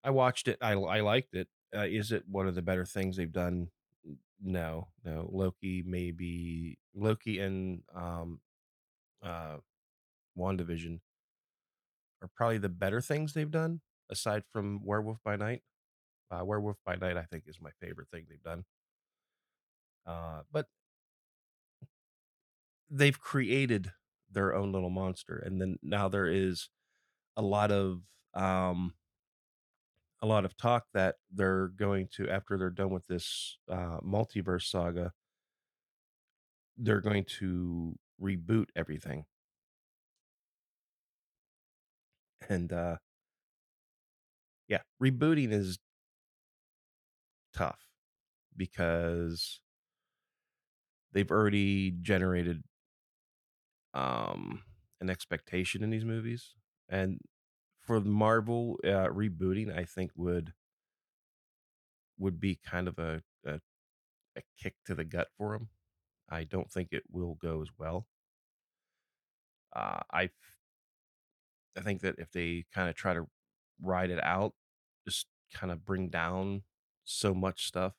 I 0.05 0.11
watched 0.11 0.49
it. 0.49 0.59
I 0.61 0.73
I 0.73 1.01
liked 1.01 1.35
it. 1.35 1.49
Uh, 1.75 1.87
is 1.89 2.13
it 2.13 2.25
one 2.29 2.47
of 2.49 2.55
the 2.55 2.63
better 2.63 2.85
things 2.85 3.17
they've 3.17 3.33
done? 3.33 3.69
No, 4.43 4.89
no. 5.05 5.29
Loki 5.33 5.83
maybe 5.87 6.79
Loki 6.95 7.41
and 7.41 7.83
um 7.95 8.41
uh 9.25 9.59
WandaVision 10.39 11.01
are 12.23 12.29
probably 12.35 12.59
the 12.59 12.69
better 12.69 13.01
things 13.01 13.33
they've 13.33 13.51
done 13.51 13.81
aside 14.11 14.45
from 14.53 14.81
Werewolf 14.85 15.19
by 15.25 15.37
Night. 15.37 15.63
Uh, 16.31 16.45
Werewolf 16.45 16.79
by 16.85 16.97
Night, 16.97 17.17
I 17.17 17.25
think, 17.25 17.45
is 17.47 17.61
my 17.61 17.71
favorite 17.81 18.09
thing 18.11 18.27
they've 18.29 18.43
done. 18.43 18.65
Uh, 20.07 20.43
but 20.53 20.69
they've 22.91 23.21
created 23.21 23.93
their 24.31 24.55
own 24.55 24.73
little 24.73 24.91
monster, 24.91 25.37
and 25.39 25.61
then 25.61 25.79
now 25.83 26.09
there 26.09 26.27
is 26.27 26.69
a 27.37 27.43
lot 27.43 27.71
of 27.73 28.03
um, 28.35 28.95
a 30.23 30.27
lot 30.27 30.45
of 30.45 30.57
talk 30.57 30.87
that 30.95 31.17
they're 31.31 31.69
going 31.69 32.09
to 32.17 32.29
after 32.29 32.57
they're 32.57 32.71
done 32.71 32.91
with 32.91 33.07
this 33.07 33.59
uh, 33.71 34.01
multiverse 34.01 34.65
saga, 34.71 35.13
they're 36.77 37.01
going 37.01 37.25
to 37.25 37.97
reboot 38.25 38.67
everything. 38.77 39.27
And 42.49 42.73
uh, 42.73 42.97
yeah, 44.69 44.81
rebooting 45.03 45.53
is 45.53 45.79
tough 47.55 47.89
because 48.57 49.61
they've 51.13 51.31
already 51.31 51.91
generated 52.03 52.63
um, 53.93 54.63
an 55.01 55.11
expectation 55.11 55.83
in 55.83 55.91
these 55.91 56.05
movies, 56.05 56.55
and 56.89 57.21
for 57.81 58.01
Marvel 58.01 58.79
uh, 58.85 59.09
rebooting, 59.09 59.77
I 59.77 59.85
think 59.85 60.13
would 60.17 60.53
would 62.19 62.41
be 62.41 62.57
kind 62.57 62.89
of 62.89 62.99
a, 62.99 63.23
a 63.45 63.61
a 64.37 64.43
kick 64.63 64.77
to 64.87 64.95
the 64.95 65.05
gut 65.05 65.29
for 65.39 65.53
them. 65.59 65.69
I 66.31 66.45
don't 66.45 66.71
think 66.71 66.91
it 66.93 67.05
will 67.11 67.35
go 67.37 67.63
as 67.63 67.69
well. 67.79 68.07
Uh, 69.75 70.01
I 70.13 70.31
I 71.77 71.81
think 71.81 72.03
that 72.03 72.17
if 72.19 72.31
they 72.31 72.65
kind 72.73 72.89
of 72.89 72.95
try 72.95 73.15
to 73.15 73.27
ride 73.83 74.11
it 74.11 74.23
out, 74.23 74.55
just 75.07 75.27
kind 75.53 75.73
of 75.73 75.85
bring 75.85 76.09
down 76.09 76.63
so 77.05 77.35
much 77.35 77.67
stuff, 77.67 77.95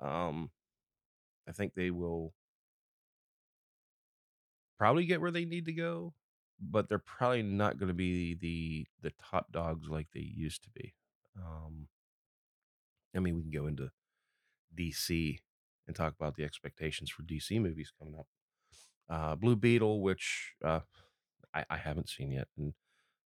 um, 0.00 0.50
I 1.48 1.52
think 1.52 1.74
they 1.74 1.90
will 1.90 2.34
probably 4.78 5.04
get 5.06 5.20
where 5.20 5.30
they 5.30 5.44
need 5.44 5.66
to 5.66 5.72
go, 5.72 6.14
but 6.60 6.88
they're 6.88 6.98
probably 6.98 7.42
not 7.42 7.78
going 7.78 7.88
to 7.88 7.94
be 7.94 8.34
the 8.34 8.86
the 9.02 9.12
top 9.30 9.52
dogs 9.52 9.88
like 9.88 10.08
they 10.12 10.20
used 10.20 10.62
to 10.64 10.70
be. 10.70 10.94
Um, 11.36 11.88
I 13.14 13.18
mean, 13.20 13.36
we 13.36 13.42
can 13.42 13.50
go 13.50 13.66
into 13.66 13.90
DC 14.74 15.40
and 15.86 15.96
talk 15.96 16.14
about 16.18 16.36
the 16.36 16.44
expectations 16.44 17.10
for 17.10 17.22
DC 17.22 17.60
movies 17.60 17.92
coming 17.98 18.14
up. 18.18 18.26
Uh, 19.10 19.34
Blue 19.34 19.56
Beetle, 19.56 20.00
which 20.00 20.54
uh, 20.64 20.80
I, 21.52 21.64
I 21.68 21.76
haven't 21.76 22.08
seen 22.08 22.30
yet, 22.30 22.48
and 22.56 22.74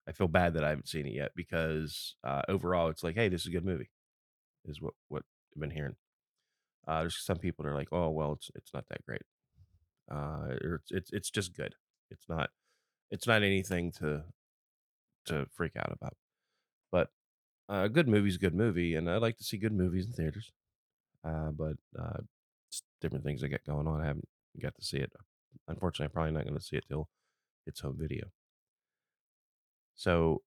I 0.07 0.13
feel 0.13 0.27
bad 0.29 0.53
that 0.53 0.63
I 0.63 0.69
haven't 0.69 0.87
seen 0.87 1.05
it 1.05 1.13
yet 1.13 1.31
because 1.35 2.15
uh, 2.23 2.41
overall, 2.47 2.89
it's 2.89 3.03
like, 3.03 3.15
hey, 3.15 3.29
this 3.29 3.41
is 3.41 3.47
a 3.47 3.51
good 3.51 3.65
movie, 3.65 3.89
is 4.65 4.81
what 4.81 4.93
what 5.09 5.23
I've 5.53 5.61
been 5.61 5.71
hearing. 5.71 5.95
Uh, 6.87 7.01
there's 7.01 7.17
some 7.17 7.37
people 7.37 7.63
that 7.63 7.71
are 7.71 7.75
like, 7.75 7.89
oh, 7.91 8.09
well, 8.09 8.33
it's 8.33 8.49
it's 8.55 8.73
not 8.73 8.85
that 8.89 9.05
great, 9.05 9.23
uh, 10.11 10.55
or 10.63 10.75
it's 10.81 10.91
it's 10.91 11.11
it's 11.11 11.29
just 11.29 11.55
good. 11.55 11.75
It's 12.11 12.29
not 12.29 12.49
it's 13.11 13.27
not 13.27 13.43
anything 13.43 13.91
to 13.99 14.23
to 15.25 15.47
freak 15.53 15.73
out 15.77 15.91
about. 15.91 16.15
But 16.91 17.09
a 17.69 17.89
good 17.89 18.07
movie's 18.07 18.35
a 18.35 18.39
good 18.39 18.55
movie, 18.55 18.95
and 18.95 19.09
I 19.09 19.17
like 19.17 19.37
to 19.37 19.43
see 19.43 19.57
good 19.57 19.73
movies 19.73 20.05
in 20.05 20.13
theaters. 20.13 20.51
Uh, 21.23 21.51
but 21.51 21.75
uh, 21.97 22.19
different 23.01 23.23
things 23.23 23.43
I 23.43 23.47
get 23.47 23.65
going 23.65 23.87
on. 23.87 24.01
I 24.01 24.07
haven't 24.07 24.27
got 24.61 24.75
to 24.75 24.85
see 24.85 24.97
it. 24.97 25.11
Unfortunately, 25.67 26.05
I'm 26.05 26.11
probably 26.11 26.31
not 26.33 26.43
going 26.45 26.57
to 26.57 26.63
see 26.63 26.77
it 26.77 26.85
till 26.87 27.09
it's 27.67 27.81
home 27.81 27.97
video. 27.99 28.31
So 29.95 30.41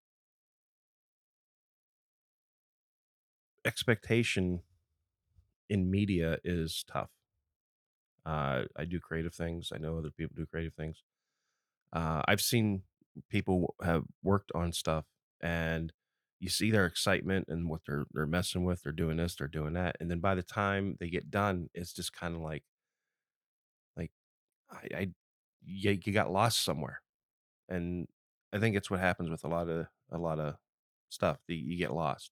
expectation 3.65 4.61
in 5.69 5.89
media 5.89 6.37
is 6.43 6.83
tough. 6.87 7.09
Uh, 8.25 8.63
I 8.75 8.85
do 8.85 8.99
creative 8.99 9.33
things. 9.33 9.71
I 9.73 9.77
know 9.77 9.97
other 9.97 10.11
people 10.11 10.35
do 10.35 10.45
creative 10.45 10.73
things. 10.73 11.03
Uh, 11.93 12.21
I've 12.27 12.41
seen 12.41 12.83
people 13.29 13.75
have 13.83 14.03
worked 14.23 14.51
on 14.55 14.73
stuff, 14.73 15.05
and 15.41 15.93
you 16.39 16.49
see 16.49 16.71
their 16.71 16.85
excitement 16.85 17.47
and 17.49 17.69
what 17.69 17.81
they're 17.87 18.05
they're 18.13 18.27
messing 18.27 18.65
with. 18.65 18.83
They're 18.83 18.91
doing 18.91 19.17
this, 19.17 19.35
they're 19.35 19.47
doing 19.47 19.73
that, 19.73 19.97
and 19.99 20.11
then 20.11 20.19
by 20.19 20.35
the 20.35 20.43
time 20.43 20.97
they 20.99 21.09
get 21.09 21.31
done, 21.31 21.69
it's 21.73 21.93
just 21.93 22.13
kind 22.13 22.35
of 22.35 22.41
like 22.41 22.51
like 22.51 22.63
I, 24.71 24.87
I 24.95 25.07
you, 25.65 25.97
you 26.03 26.13
got 26.13 26.31
lost 26.31 26.63
somewhere, 26.63 27.01
and 27.69 28.07
I 28.53 28.59
think 28.59 28.75
it's 28.75 28.89
what 28.89 28.99
happens 28.99 29.29
with 29.29 29.43
a 29.43 29.47
lot 29.47 29.69
of 29.69 29.87
a 30.11 30.17
lot 30.17 30.39
of 30.39 30.55
stuff. 31.09 31.37
The, 31.47 31.55
you 31.55 31.77
get 31.77 31.93
lost. 31.93 32.31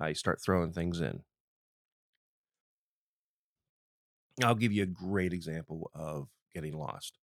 Uh, 0.00 0.14
start 0.14 0.40
throwing 0.42 0.72
things 0.72 1.00
in. 1.00 1.22
I'll 4.42 4.54
give 4.54 4.72
you 4.72 4.82
a 4.82 4.86
great 4.86 5.32
example 5.32 5.90
of 5.94 6.28
getting 6.54 6.76
lost. 6.76 7.18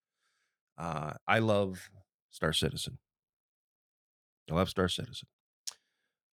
Uh, 0.79 1.15
I 1.29 1.41
love 1.41 1.91
Star 2.31 2.53
Citizen. 2.53 2.99
I 4.51 4.55
love 4.55 4.69
Star 4.69 4.89
Citizen. 4.89 5.29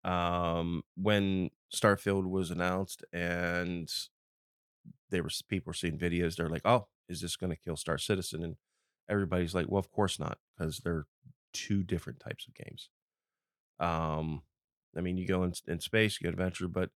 Um, 0.05 0.83
when 0.97 1.51
Starfield 1.75 2.27
was 2.29 2.51
announced 2.51 3.05
and 3.13 3.91
there 5.11 5.23
was 5.23 5.43
people 5.43 5.71
were 5.71 5.75
seeing 5.75 5.99
videos, 5.99 6.37
they're 6.37 6.49
like, 6.49 6.65
"Oh, 6.65 6.89
is 7.11 7.21
this 7.21 7.37
going 7.37 7.51
to 7.51 7.57
kill 7.57 7.77
Star 7.77 7.99
Citizen?" 7.99 8.43
And 8.43 8.57
everybody's 9.09 9.55
like, 9.55 9.67
"Well, 9.69 9.79
of 9.79 9.91
course 9.91 10.19
not, 10.19 10.39
because 10.57 10.79
they're 10.79 11.07
two 11.53 11.83
different 11.83 12.21
types 12.21 12.47
of 12.47 12.55
games." 12.55 12.89
Um, 13.79 14.43
I 14.97 15.01
mean, 15.01 15.17
you 15.17 15.27
go 15.27 15.43
in, 15.45 15.53
in 15.67 15.81
space, 15.81 16.19
you 16.21 16.25
go 16.25 16.31
adventure, 16.31 16.69
but 16.69 16.91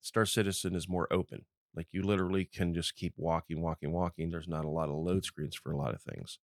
Star 0.00 0.26
Citizen 0.26 0.74
is 0.74 0.88
more 0.88 1.12
open. 1.12 1.44
Like 1.74 1.88
you 1.92 2.02
literally 2.02 2.44
can 2.44 2.74
just 2.74 2.96
keep 2.96 3.14
walking, 3.16 3.60
walking, 3.60 3.92
walking. 3.92 4.30
There's 4.30 4.48
not 4.48 4.64
a 4.64 4.70
lot 4.70 4.88
of 4.88 4.96
load 4.96 5.24
screens 5.24 5.54
for 5.54 5.70
a 5.70 5.76
lot 5.76 5.94
of 5.94 6.02
things. 6.02 6.38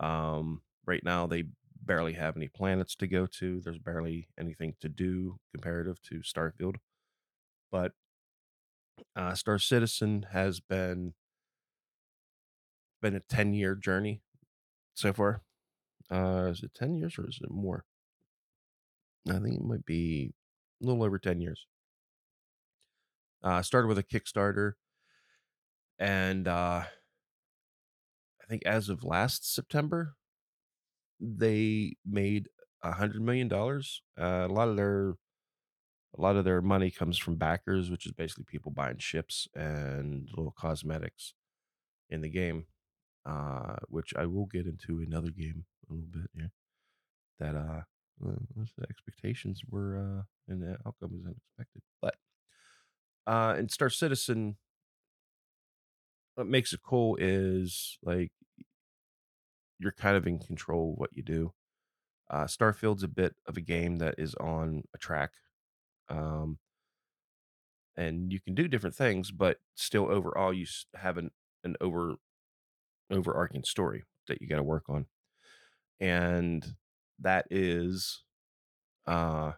Um, 0.00 0.62
right 0.86 1.02
now, 1.04 1.26
they 1.26 1.44
barely 1.84 2.14
have 2.14 2.36
any 2.36 2.48
planets 2.48 2.94
to 2.96 3.06
go 3.06 3.26
to. 3.26 3.60
There's 3.60 3.78
barely 3.78 4.28
anything 4.38 4.74
to 4.80 4.88
do 4.88 5.38
comparative 5.52 6.00
to 6.02 6.20
Starfield. 6.20 6.76
But 7.70 7.92
uh, 9.14 9.34
Star 9.34 9.58
Citizen 9.58 10.26
has 10.32 10.60
been 10.60 11.14
been 13.00 13.16
a 13.16 13.20
10 13.20 13.54
year 13.54 13.74
journey 13.74 14.22
so 14.94 15.12
far. 15.12 15.42
Uh, 16.10 16.48
is 16.50 16.62
it 16.62 16.74
10 16.74 16.94
years 16.94 17.18
or 17.18 17.28
is 17.28 17.38
it 17.42 17.50
more? 17.50 17.84
I 19.28 19.38
think 19.38 19.56
it 19.56 19.64
might 19.64 19.84
be 19.84 20.32
a 20.82 20.86
little 20.86 21.02
over 21.02 21.18
10 21.18 21.40
years. 21.40 21.66
Uh, 23.42 23.62
started 23.62 23.88
with 23.88 23.98
a 23.98 24.02
Kickstarter, 24.02 24.72
and 25.98 26.48
uh, 26.48 26.82
I 26.82 28.46
think 28.48 28.62
as 28.64 28.88
of 28.88 29.04
last 29.04 29.54
September, 29.54 30.16
they 31.20 31.96
made 32.04 32.48
a 32.82 32.92
hundred 32.92 33.22
million 33.22 33.48
dollars. 33.48 34.02
Uh, 34.20 34.46
a 34.48 34.52
lot 34.52 34.68
of 34.68 34.76
their 34.76 35.14
a 36.16 36.20
lot 36.20 36.36
of 36.36 36.44
their 36.44 36.62
money 36.62 36.90
comes 36.90 37.18
from 37.18 37.36
backers, 37.36 37.90
which 37.90 38.06
is 38.06 38.12
basically 38.12 38.44
people 38.44 38.70
buying 38.72 38.98
ships 38.98 39.46
and 39.54 40.28
little 40.36 40.54
cosmetics 40.56 41.34
in 42.08 42.22
the 42.22 42.28
game. 42.28 42.66
Uh, 43.26 43.74
which 43.88 44.14
I 44.14 44.26
will 44.26 44.46
get 44.46 44.66
into 44.66 45.00
another 45.00 45.30
game 45.30 45.64
a 45.90 45.92
little 45.92 46.08
bit 46.08 46.30
here. 46.32 46.52
That 47.40 47.56
uh, 47.56 47.80
the 48.20 48.86
expectations 48.88 49.62
were 49.68 49.98
uh, 49.98 50.22
and 50.48 50.62
the 50.62 50.76
outcome 50.86 51.10
was 51.12 51.24
unexpected, 51.24 51.82
but 52.00 52.14
uh, 53.26 53.56
in 53.58 53.68
Star 53.68 53.90
Citizen, 53.90 54.56
what 56.36 56.46
makes 56.46 56.72
it 56.72 56.80
cool 56.84 57.16
is 57.20 57.98
like 58.04 58.30
you're 59.80 59.90
kind 59.92 60.16
of 60.16 60.26
in 60.26 60.38
control 60.38 60.92
of 60.92 60.98
what 60.98 61.10
you 61.12 61.22
do. 61.24 61.52
Uh, 62.30 62.44
Starfield's 62.44 63.02
a 63.02 63.08
bit 63.08 63.34
of 63.46 63.56
a 63.56 63.60
game 63.60 63.96
that 63.96 64.14
is 64.18 64.36
on 64.36 64.84
a 64.94 64.98
track, 64.98 65.32
um, 66.08 66.58
and 67.96 68.32
you 68.32 68.40
can 68.40 68.54
do 68.54 68.68
different 68.68 68.94
things, 68.94 69.32
but 69.32 69.58
still 69.74 70.08
overall 70.10 70.52
you 70.52 70.66
have 70.94 71.18
an 71.18 71.30
an 71.64 71.74
over 71.80 72.16
overarching 73.10 73.64
story 73.64 74.04
that 74.28 74.40
you 74.40 74.48
got 74.48 74.56
to 74.56 74.62
work 74.62 74.84
on, 74.88 75.06
and 76.00 76.66
that 77.20 77.46
is 77.50 78.22
uh 79.06 79.52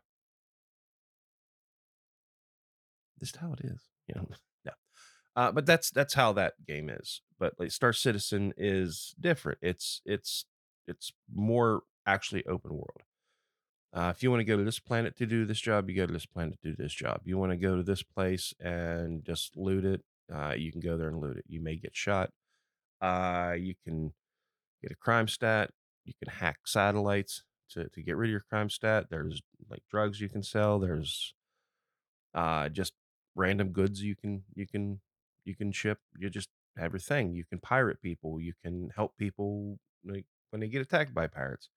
this 3.18 3.30
is 3.30 3.36
how 3.36 3.52
it 3.52 3.60
is 3.64 3.80
you 4.06 4.14
know? 4.16 4.26
Yeah. 4.64 4.72
Uh, 5.36 5.52
but 5.52 5.66
that's 5.66 5.90
that's 5.90 6.14
how 6.14 6.32
that 6.34 6.54
game 6.66 6.90
is 6.90 7.22
but 7.38 7.54
like 7.58 7.70
star 7.70 7.92
citizen 7.92 8.52
is 8.56 9.14
different 9.20 9.58
it's 9.62 10.02
it's 10.04 10.46
it's 10.86 11.12
more 11.34 11.82
actually 12.06 12.44
open 12.46 12.72
world. 12.72 13.02
Uh, 13.94 14.12
if 14.14 14.22
you 14.22 14.30
want 14.30 14.40
to 14.40 14.44
go 14.44 14.56
to 14.56 14.64
this 14.64 14.78
planet 14.80 15.16
to 15.16 15.26
do 15.26 15.46
this 15.46 15.60
job 15.60 15.88
you 15.88 15.96
go 15.96 16.06
to 16.06 16.12
this 16.12 16.26
planet 16.26 16.58
to 16.62 16.70
do 16.70 16.76
this 16.76 16.92
job. 16.92 17.20
You 17.24 17.38
want 17.38 17.52
to 17.52 17.56
go 17.56 17.76
to 17.76 17.82
this 17.82 18.02
place 18.02 18.54
and 18.60 19.24
just 19.24 19.56
loot 19.56 19.84
it 19.84 20.02
uh, 20.34 20.54
you 20.56 20.72
can 20.72 20.80
go 20.80 20.98
there 20.98 21.08
and 21.08 21.20
loot 21.20 21.38
it. 21.38 21.44
You 21.48 21.60
may 21.62 21.76
get 21.76 21.96
shot 21.96 22.30
uh, 23.00 23.54
you 23.56 23.74
can 23.84 24.12
get 24.82 24.92
a 24.92 24.96
crime 24.96 25.28
stat 25.28 25.70
you 26.04 26.14
can 26.22 26.32
hack 26.32 26.58
satellites 26.64 27.42
to, 27.70 27.88
to 27.90 28.02
get 28.02 28.16
rid 28.16 28.28
of 28.28 28.32
your 28.32 28.44
crime 28.48 28.70
stat 28.70 29.06
there's 29.10 29.42
like 29.70 29.82
drugs 29.90 30.20
you 30.20 30.28
can 30.28 30.42
sell 30.42 30.78
there's 30.78 31.34
uh, 32.34 32.68
just 32.68 32.92
random 33.34 33.70
goods 33.70 34.02
you 34.02 34.14
can 34.16 34.42
you 34.54 34.66
can 34.66 35.00
you 35.48 35.56
can 35.56 35.72
ship. 35.72 35.98
You 36.16 36.30
just 36.30 36.50
have 36.76 36.92
your 36.92 37.00
thing. 37.00 37.32
You 37.32 37.44
can 37.44 37.58
pirate 37.58 38.00
people. 38.02 38.40
You 38.40 38.52
can 38.62 38.90
help 38.94 39.16
people 39.16 39.78
like 40.04 40.26
when 40.50 40.60
they 40.60 40.68
get 40.68 40.82
attacked 40.82 41.14
by 41.14 41.26
pirates. 41.26 41.70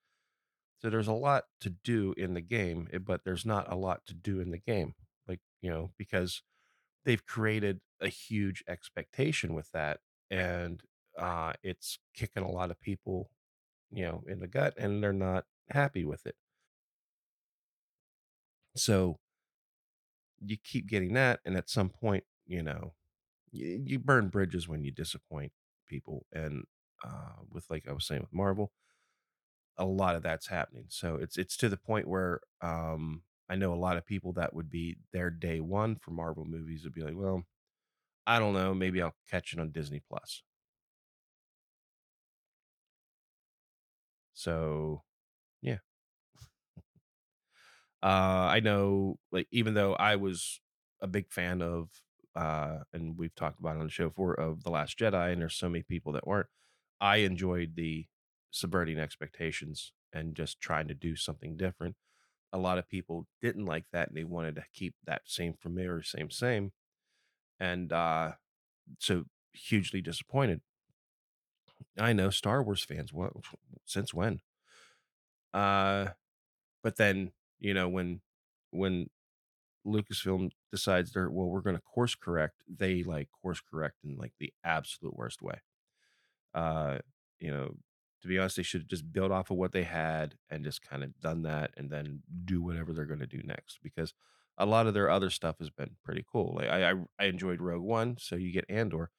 So 0.81 0.89
there's 0.89 1.07
a 1.07 1.13
lot 1.13 1.45
to 1.61 1.69
do 1.69 2.13
in 2.17 2.33
the 2.33 2.41
game, 2.41 2.87
eh, 2.91 2.97
but 2.97 3.23
there's 3.23 3.45
not 3.45 3.71
a 3.71 3.75
lot 3.75 4.05
to 4.07 4.13
do 4.13 4.39
in 4.41 4.51
the 4.51 4.57
game. 4.57 4.93
Like 5.27 5.39
you 5.61 5.71
know 5.71 5.91
because 5.97 6.43
they've 7.05 7.25
created 7.25 7.79
a 8.01 8.09
huge 8.09 8.63
expectation 8.67 9.53
with 9.53 9.71
that, 9.71 10.01
and 10.29 10.83
uh, 11.21 11.53
it's 11.63 11.99
kicking 12.15 12.43
a 12.43 12.51
lot 12.51 12.71
of 12.71 12.81
people 12.81 13.31
you 13.91 14.03
know 14.05 14.23
in 14.27 14.39
the 14.39 14.47
gut, 14.47 14.75
and 14.77 15.03
they're 15.03 15.13
not 15.13 15.45
happy 15.69 16.05
with 16.05 16.25
it. 16.27 16.35
So 18.75 19.19
you 20.39 20.57
keep 20.57 20.87
getting 20.87 21.13
that, 21.13 21.39
and 21.45 21.55
at 21.55 21.69
some 21.69 21.89
point, 21.89 22.23
you 22.45 22.63
know 22.63 22.93
you, 23.51 23.83
you 23.85 23.99
burn 23.99 24.29
bridges 24.29 24.67
when 24.67 24.83
you 24.83 24.91
disappoint 24.91 25.51
people 25.87 26.25
and 26.33 26.65
uh 27.05 27.35
with 27.51 27.65
like 27.69 27.87
i 27.87 27.93
was 27.93 28.05
saying 28.07 28.21
with 28.21 28.33
marvel 28.33 28.71
a 29.77 29.85
lot 29.85 30.15
of 30.15 30.23
that's 30.23 30.47
happening 30.47 30.85
so 30.89 31.15
it's 31.15 31.37
it's 31.37 31.57
to 31.57 31.69
the 31.69 31.77
point 31.77 32.07
where 32.07 32.41
um 32.61 33.23
i 33.49 33.55
know 33.55 33.73
a 33.73 33.75
lot 33.75 33.97
of 33.97 34.05
people 34.05 34.33
that 34.33 34.53
would 34.53 34.69
be 34.69 34.97
their 35.13 35.29
day 35.29 35.59
one 35.59 35.95
for 35.95 36.11
marvel 36.11 36.45
movies 36.45 36.83
would 36.83 36.93
be 36.93 37.01
like 37.01 37.15
well 37.15 37.43
i 38.27 38.39
don't 38.39 38.53
know 38.53 38.73
maybe 38.73 39.01
i'll 39.01 39.15
catch 39.29 39.53
it 39.53 39.59
on 39.59 39.71
disney 39.71 40.01
plus 40.07 40.43
so 44.33 45.03
yeah 45.61 45.79
uh 48.03 48.49
i 48.49 48.59
know 48.59 49.17
like 49.31 49.47
even 49.51 49.73
though 49.73 49.93
i 49.95 50.15
was 50.15 50.59
a 51.01 51.07
big 51.07 51.29
fan 51.31 51.61
of 51.61 51.89
uh 52.35 52.79
and 52.93 53.17
we've 53.17 53.35
talked 53.35 53.59
about 53.59 53.77
on 53.77 53.83
the 53.83 53.89
show 53.91 54.09
before 54.09 54.33
of 54.33 54.63
the 54.63 54.69
last 54.69 54.97
jedi 54.97 55.31
and 55.31 55.41
there's 55.41 55.55
so 55.55 55.69
many 55.69 55.83
people 55.83 56.13
that 56.13 56.27
weren't 56.27 56.47
I 57.01 57.17
enjoyed 57.17 57.75
the 57.75 58.07
subverting 58.51 58.97
expectations 59.01 59.93
and 60.13 60.37
just 60.37 60.61
trying 60.61 60.87
to 60.87 60.95
do 60.95 61.17
something 61.17 61.57
different. 61.57 61.97
A 62.53 62.57
lot 62.59 62.77
of 62.77 62.89
people 62.89 63.27
didn't 63.41 63.65
like 63.65 63.85
that 63.93 64.09
and 64.09 64.17
they 64.17 64.23
wanted 64.23 64.55
to 64.55 64.65
keep 64.73 64.95
that 65.05 65.23
same 65.25 65.53
familiar, 65.53 66.03
same, 66.03 66.31
same. 66.31 66.71
And 67.59 67.93
uh, 67.93 68.33
so 68.99 69.25
hugely 69.53 70.01
disappointed. 70.01 70.61
I 71.97 72.13
know 72.13 72.29
Star 72.29 72.63
Wars 72.63 72.83
fans, 72.83 73.13
what 73.13 73.33
since 73.85 74.13
when? 74.13 74.41
Uh, 75.53 76.07
but 76.83 76.97
then, 76.97 77.31
you 77.59 77.73
know, 77.73 77.89
when 77.89 78.21
when 78.71 79.09
Lucasfilm 79.87 80.51
decides 80.71 81.13
they're 81.13 81.31
well, 81.31 81.47
we're 81.49 81.61
gonna 81.61 81.81
course 81.81 82.15
correct, 82.15 82.63
they 82.67 83.03
like 83.03 83.29
course 83.41 83.61
correct 83.61 83.97
in 84.03 84.17
like 84.17 84.33
the 84.39 84.53
absolute 84.63 85.15
worst 85.15 85.41
way 85.41 85.59
Uh, 86.53 86.99
you 87.39 87.51
know, 87.51 87.75
to 88.21 88.27
be 88.27 88.37
honest, 88.39 88.57
they 88.57 88.63
should 88.63 88.87
just 88.89 89.11
build 89.11 89.31
off 89.31 89.51
of 89.51 89.57
what 89.57 89.71
they 89.71 89.83
had 89.83 90.35
and 90.49 90.63
just 90.63 90.81
kind 90.81 91.03
of 91.03 91.19
done 91.19 91.43
that 91.43 91.71
and 91.77 91.89
then 91.89 92.21
do 92.45 92.61
whatever 92.61 92.93
they're 92.93 93.05
going 93.05 93.19
to 93.19 93.27
do 93.27 93.41
next 93.43 93.79
because 93.83 94.13
a 94.57 94.65
lot 94.65 94.87
of 94.87 94.93
their 94.93 95.09
other 95.09 95.29
stuff 95.29 95.57
has 95.59 95.69
been 95.69 95.95
pretty 96.03 96.23
cool. 96.31 96.55
Like 96.55 96.69
I, 96.69 96.91
I 96.91 96.95
I 97.19 97.25
enjoyed 97.25 97.61
Rogue 97.61 97.83
One, 97.83 98.17
so 98.19 98.35
you 98.35 98.51
get 98.51 98.65
Andor. 98.69 99.11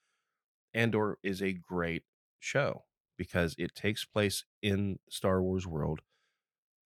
Andor 0.74 1.18
is 1.22 1.42
a 1.42 1.52
great 1.52 2.04
show 2.42 2.84
because 3.16 3.54
it 3.58 3.74
takes 3.74 4.04
place 4.04 4.44
in 4.62 4.98
Star 5.08 5.42
Wars 5.42 5.66
world 5.66 6.00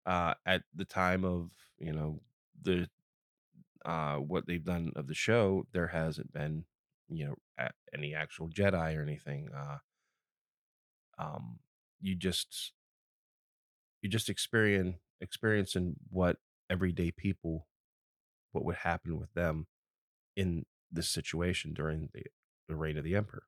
uh 0.06 0.34
at 0.46 0.62
the 0.74 0.84
time 0.84 1.24
of, 1.24 1.50
you 1.78 1.92
know, 1.92 2.20
the 2.62 2.88
uh 3.84 4.16
what 4.16 4.46
they've 4.46 4.64
done 4.64 4.92
of 4.96 5.06
the 5.06 5.14
show, 5.14 5.66
there 5.72 5.88
hasn't 5.88 6.32
been, 6.32 6.64
you 7.08 7.26
know, 7.26 7.34
any 7.94 8.14
actual 8.14 8.48
Jedi 8.48 8.96
or 8.96 9.02
anything. 9.02 9.48
Uh 9.56 9.78
um 11.18 11.58
you 12.00 12.14
just 12.14 12.72
you 14.02 14.08
just 14.08 14.28
experience 14.28 14.96
experiencing 15.20 15.96
what 16.10 16.36
everyday 16.68 17.10
people 17.10 17.66
what 18.52 18.64
would 18.64 18.76
happen 18.76 19.18
with 19.18 19.32
them 19.34 19.66
in 20.36 20.64
this 20.90 21.08
situation 21.08 21.72
during 21.74 22.08
the, 22.12 22.22
the 22.68 22.76
reign 22.76 22.98
of 22.98 23.04
the 23.04 23.16
emperor 23.16 23.44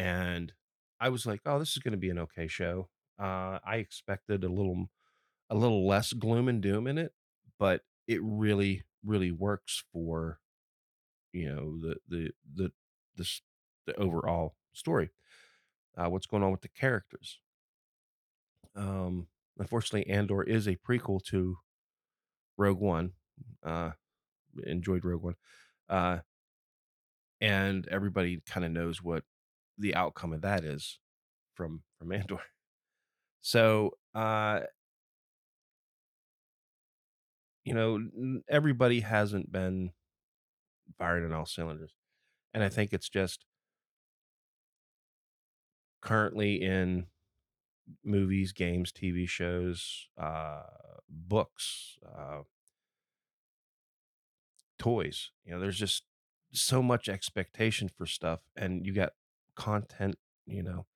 and 0.00 0.52
i 1.00 1.08
was 1.08 1.26
like 1.26 1.40
oh 1.46 1.58
this 1.58 1.72
is 1.72 1.82
going 1.82 1.92
to 1.92 1.98
be 1.98 2.10
an 2.10 2.18
okay 2.18 2.46
show 2.46 2.88
uh 3.18 3.58
i 3.64 3.76
expected 3.76 4.44
a 4.44 4.48
little 4.48 4.86
a 5.48 5.54
little 5.54 5.86
less 5.86 6.12
gloom 6.12 6.48
and 6.48 6.62
doom 6.62 6.86
in 6.86 6.98
it 6.98 7.12
but 7.58 7.82
it 8.06 8.20
really 8.22 8.82
really 9.04 9.30
works 9.30 9.84
for 9.92 10.38
you 11.32 11.48
know 11.48 11.78
the 11.80 11.96
the 12.08 12.30
the 12.54 12.72
this 13.16 13.42
the 13.86 13.94
overall 13.96 14.54
story 14.72 15.10
uh 15.96 16.08
what's 16.08 16.26
going 16.26 16.42
on 16.42 16.50
with 16.50 16.62
the 16.62 16.68
characters 16.68 17.40
um 18.76 19.26
unfortunately 19.58 20.10
andor 20.10 20.42
is 20.42 20.66
a 20.66 20.76
prequel 20.76 21.22
to 21.22 21.56
rogue 22.56 22.80
one 22.80 23.12
uh 23.64 23.90
enjoyed 24.64 25.04
Rogue 25.04 25.22
One. 25.22 25.34
Uh, 25.88 26.18
and 27.40 27.88
everybody 27.88 28.40
kind 28.46 28.64
of 28.66 28.72
knows 28.72 29.02
what 29.02 29.24
the 29.80 29.94
outcome 29.94 30.32
of 30.32 30.42
that 30.42 30.64
is 30.64 30.98
from 31.54 31.82
from 31.98 32.12
Andor. 32.12 32.40
So, 33.42 33.92
uh, 34.14 34.60
you 37.64 37.74
know, 37.74 38.40
everybody 38.48 39.00
hasn't 39.00 39.50
been 39.50 39.92
firing 40.98 41.24
on 41.24 41.32
all 41.32 41.46
cylinders, 41.46 41.94
and 42.54 42.62
I 42.62 42.68
think 42.68 42.92
it's 42.92 43.08
just 43.08 43.44
currently 46.02 46.62
in 46.62 47.06
movies, 48.04 48.52
games, 48.52 48.92
TV 48.92 49.28
shows, 49.28 50.08
uh, 50.18 50.62
books, 51.08 51.98
uh, 52.06 52.42
toys. 54.78 55.30
You 55.44 55.52
know, 55.52 55.60
there's 55.60 55.78
just 55.78 56.04
so 56.52 56.82
much 56.82 57.08
expectation 57.08 57.88
for 57.88 58.06
stuff, 58.06 58.40
and 58.56 58.86
you 58.86 58.92
got 58.92 59.12
content. 59.54 60.16
You 60.46 60.62
know, 60.62 60.86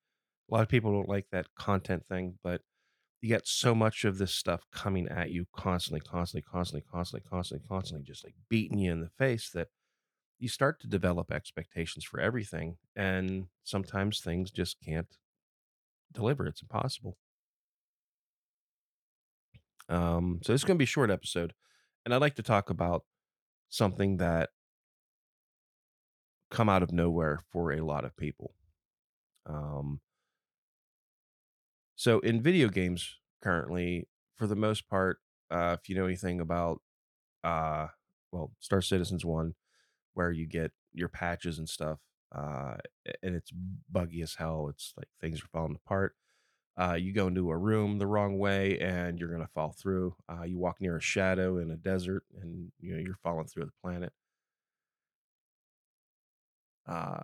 a 0.49 0.53
lot 0.53 0.63
of 0.63 0.69
people 0.69 0.91
don't 0.91 1.09
like 1.09 1.27
that 1.31 1.47
content 1.55 2.05
thing, 2.07 2.37
but 2.43 2.61
you 3.21 3.29
get 3.29 3.47
so 3.47 3.73
much 3.73 4.05
of 4.05 4.17
this 4.17 4.33
stuff 4.33 4.61
coming 4.71 5.07
at 5.07 5.31
you 5.31 5.45
constantly, 5.55 5.99
constantly, 5.99 6.43
constantly, 6.43 6.83
constantly, 6.91 7.27
constantly, 7.29 7.67
constantly, 7.67 8.05
just 8.05 8.23
like 8.23 8.35
beating 8.49 8.77
you 8.77 8.91
in 8.91 9.01
the 9.01 9.09
face 9.17 9.49
that 9.53 9.69
you 10.37 10.47
start 10.47 10.79
to 10.81 10.87
develop 10.87 11.31
expectations 11.31 12.03
for 12.03 12.19
everything. 12.19 12.77
And 12.95 13.47
sometimes 13.63 14.19
things 14.19 14.51
just 14.51 14.77
can't 14.83 15.07
deliver. 16.11 16.45
It's 16.45 16.61
impossible. 16.61 17.17
Um, 19.89 20.39
so 20.43 20.53
it's 20.53 20.63
going 20.63 20.77
to 20.77 20.79
be 20.79 20.85
a 20.85 20.87
short 20.87 21.11
episode. 21.11 21.53
And 22.03 22.13
I'd 22.13 22.21
like 22.21 22.35
to 22.35 22.43
talk 22.43 22.69
about 22.69 23.03
something 23.69 24.17
that 24.17 24.49
come 26.51 26.69
out 26.69 26.83
of 26.83 26.91
nowhere 26.91 27.39
for 27.51 27.71
a 27.71 27.81
lot 27.81 28.05
of 28.05 28.15
people. 28.17 28.53
Um, 29.45 29.99
so 31.95 32.19
in 32.19 32.41
video 32.41 32.67
games 32.69 33.15
currently, 33.41 34.07
for 34.35 34.47
the 34.47 34.55
most 34.55 34.89
part, 34.89 35.19
uh, 35.51 35.75
if 35.79 35.87
you 35.87 35.95
know 35.95 36.05
anything 36.05 36.39
about 36.41 36.81
uh, 37.43 37.87
well, 38.31 38.51
Star 38.59 38.81
Citizens 38.81 39.25
one, 39.25 39.55
where 40.13 40.31
you 40.31 40.47
get 40.47 40.71
your 40.93 41.09
patches 41.09 41.59
and 41.59 41.69
stuff, 41.69 41.99
uh, 42.35 42.75
and 43.23 43.35
it's 43.35 43.51
buggy 43.91 44.21
as 44.21 44.35
hell. 44.35 44.67
It's 44.69 44.93
like 44.97 45.07
things 45.21 45.41
are 45.43 45.47
falling 45.47 45.77
apart. 45.85 46.15
Uh, 46.79 46.95
you 46.95 47.13
go 47.13 47.27
into 47.27 47.51
a 47.51 47.57
room 47.57 47.99
the 47.99 48.07
wrong 48.07 48.37
way 48.39 48.79
and 48.79 49.19
you're 49.19 49.31
gonna 49.31 49.47
fall 49.53 49.71
through. 49.73 50.15
Uh, 50.29 50.43
you 50.43 50.57
walk 50.59 50.81
near 50.81 50.97
a 50.97 51.01
shadow 51.01 51.57
in 51.59 51.71
a 51.71 51.77
desert 51.77 52.23
and 52.41 52.71
you 52.79 52.93
know 52.93 53.01
you're 53.01 53.19
falling 53.23 53.47
through 53.47 53.65
the 53.65 53.71
planet. 53.83 54.13
Uh, 56.87 57.17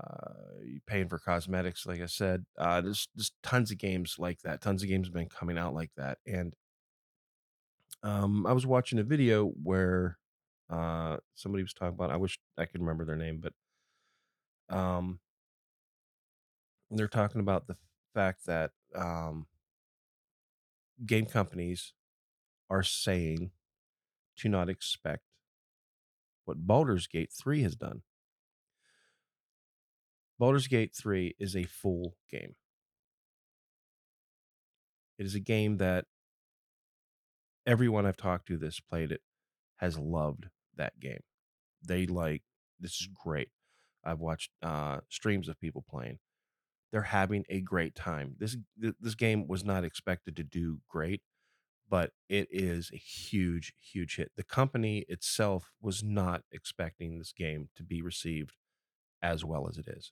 paying 0.87 1.07
for 1.07 1.19
cosmetics, 1.19 1.85
like 1.85 2.01
I 2.01 2.07
said. 2.07 2.45
Uh, 2.57 2.81
there's 2.81 3.07
just 3.15 3.33
tons 3.43 3.71
of 3.71 3.77
games 3.77 4.15
like 4.17 4.39
that. 4.41 4.61
Tons 4.61 4.81
of 4.81 4.89
games 4.89 5.07
have 5.07 5.13
been 5.13 5.29
coming 5.29 5.57
out 5.57 5.75
like 5.75 5.91
that. 5.97 6.17
And 6.25 6.55
um, 8.03 8.45
I 8.47 8.53
was 8.53 8.65
watching 8.65 8.99
a 8.99 9.03
video 9.03 9.47
where 9.61 10.17
uh, 10.69 11.17
somebody 11.35 11.63
was 11.63 11.73
talking 11.73 11.93
about. 11.93 12.11
I 12.11 12.17
wish 12.17 12.39
I 12.57 12.65
could 12.65 12.81
remember 12.81 13.05
their 13.05 13.15
name, 13.15 13.41
but 13.41 13.53
um, 14.75 15.19
they're 16.89 17.07
talking 17.07 17.41
about 17.41 17.67
the 17.67 17.77
fact 18.13 18.45
that 18.45 18.71
um, 18.95 19.45
game 21.05 21.25
companies 21.25 21.93
are 22.69 22.83
saying 22.83 23.51
to 24.37 24.49
not 24.49 24.69
expect 24.69 25.23
what 26.45 26.65
Baldur's 26.65 27.07
Gate 27.07 27.31
3 27.31 27.61
has 27.63 27.75
done. 27.75 28.01
Baldur's 30.41 30.67
Gate 30.67 30.95
3 30.95 31.35
is 31.37 31.55
a 31.55 31.65
full 31.65 32.15
game. 32.31 32.55
It 35.19 35.27
is 35.27 35.35
a 35.35 35.39
game 35.39 35.77
that 35.77 36.05
everyone 37.67 38.07
I've 38.07 38.17
talked 38.17 38.47
to 38.47 38.57
that's 38.57 38.79
played 38.79 39.11
it 39.11 39.21
has 39.77 39.99
loved 39.99 40.47
that 40.77 40.99
game. 40.99 41.19
They 41.85 42.07
like 42.07 42.41
this 42.79 42.93
is 42.93 43.07
great. 43.23 43.49
I've 44.03 44.19
watched 44.19 44.49
uh, 44.63 45.01
streams 45.09 45.47
of 45.47 45.59
people 45.59 45.85
playing. 45.87 46.17
They're 46.91 47.03
having 47.03 47.43
a 47.47 47.61
great 47.61 47.93
time. 47.93 48.33
This 48.39 48.57
th- 48.81 48.95
this 48.99 49.13
game 49.13 49.47
was 49.47 49.63
not 49.63 49.83
expected 49.83 50.35
to 50.37 50.43
do 50.43 50.79
great, 50.89 51.21
but 51.87 52.13
it 52.29 52.47
is 52.49 52.89
a 52.91 52.97
huge, 52.97 53.73
huge 53.79 54.15
hit. 54.15 54.31
The 54.35 54.43
company 54.43 55.05
itself 55.07 55.69
was 55.79 56.03
not 56.03 56.41
expecting 56.51 57.19
this 57.19 57.31
game 57.31 57.69
to 57.75 57.83
be 57.83 58.01
received 58.01 58.53
as 59.21 59.45
well 59.45 59.67
as 59.69 59.77
it 59.77 59.87
is, 59.87 60.11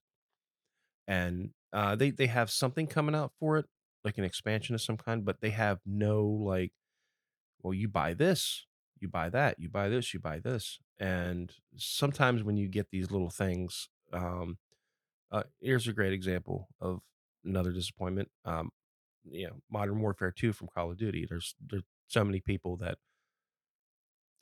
and 1.10 1.52
uh, 1.74 1.96
they 1.98 2.12
they 2.12 2.28
have 2.28 2.52
something 2.52 2.88
coming 2.88 3.16
out 3.16 3.34
for 3.40 3.58
it, 3.58 3.66
like 4.06 4.20
an 4.20 4.24
expansion 4.24 4.76
of 4.76 4.82
some 4.82 4.98
kind, 4.98 5.26
but 5.26 5.42
they 5.42 5.50
have 5.52 5.80
no 5.86 6.26
like, 6.26 6.72
well, 7.62 7.74
you 7.74 7.88
buy 7.90 8.14
this, 8.14 8.66
you 9.00 9.10
buy 9.10 9.30
that, 9.30 9.60
you 9.60 9.70
buy 9.70 9.90
this, 9.90 10.14
you 10.14 10.20
buy 10.20 10.40
this, 10.40 10.80
and 11.00 11.52
sometimes 11.78 12.44
when 12.44 12.58
you 12.58 12.68
get 12.70 12.90
these 12.92 13.12
little 13.12 13.30
things, 13.32 13.90
um, 14.14 14.58
uh, 15.32 15.44
here's 15.62 15.88
a 15.88 15.94
great 15.94 16.14
example 16.14 16.70
of 16.82 17.02
another 17.46 17.72
disappointment. 17.72 18.30
Um, 18.46 18.72
you 19.30 19.48
know, 19.48 19.56
Modern 19.72 20.02
Warfare 20.02 20.32
2 20.32 20.54
from 20.54 20.70
Call 20.70 20.92
of 20.92 20.98
Duty. 20.98 21.26
There's 21.30 21.56
there's 21.70 21.84
so 22.08 22.24
many 22.24 22.42
people 22.42 22.78
that 22.78 22.98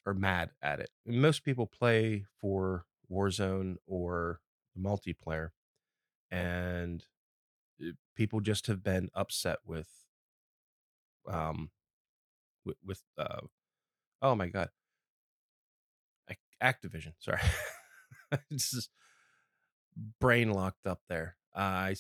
are 0.06 0.14
mad 0.14 0.52
at 0.62 0.80
it. 0.80 0.90
Most 1.06 1.44
people 1.44 1.68
play 1.68 2.26
for 2.40 2.86
Warzone 3.12 3.76
or 3.86 4.40
multiplayer, 4.78 5.50
and 6.32 7.04
uh, 7.82 7.92
people 8.16 8.42
just 8.42 8.68
have 8.68 8.84
been 8.84 9.10
upset 9.16 9.60
with 9.66 9.90
um 11.28 11.70
with, 12.66 12.78
with 12.86 13.04
uh 13.18 13.42
oh 14.22 14.36
my 14.36 14.48
god, 14.48 14.70
Ac- 16.30 16.40
Activision. 16.62 17.14
Sorry, 17.20 17.42
this 18.52 18.74
is 18.74 18.90
brain 20.20 20.52
locked 20.52 20.86
up 20.88 21.02
there. 21.10 21.38
Uh, 21.56 21.94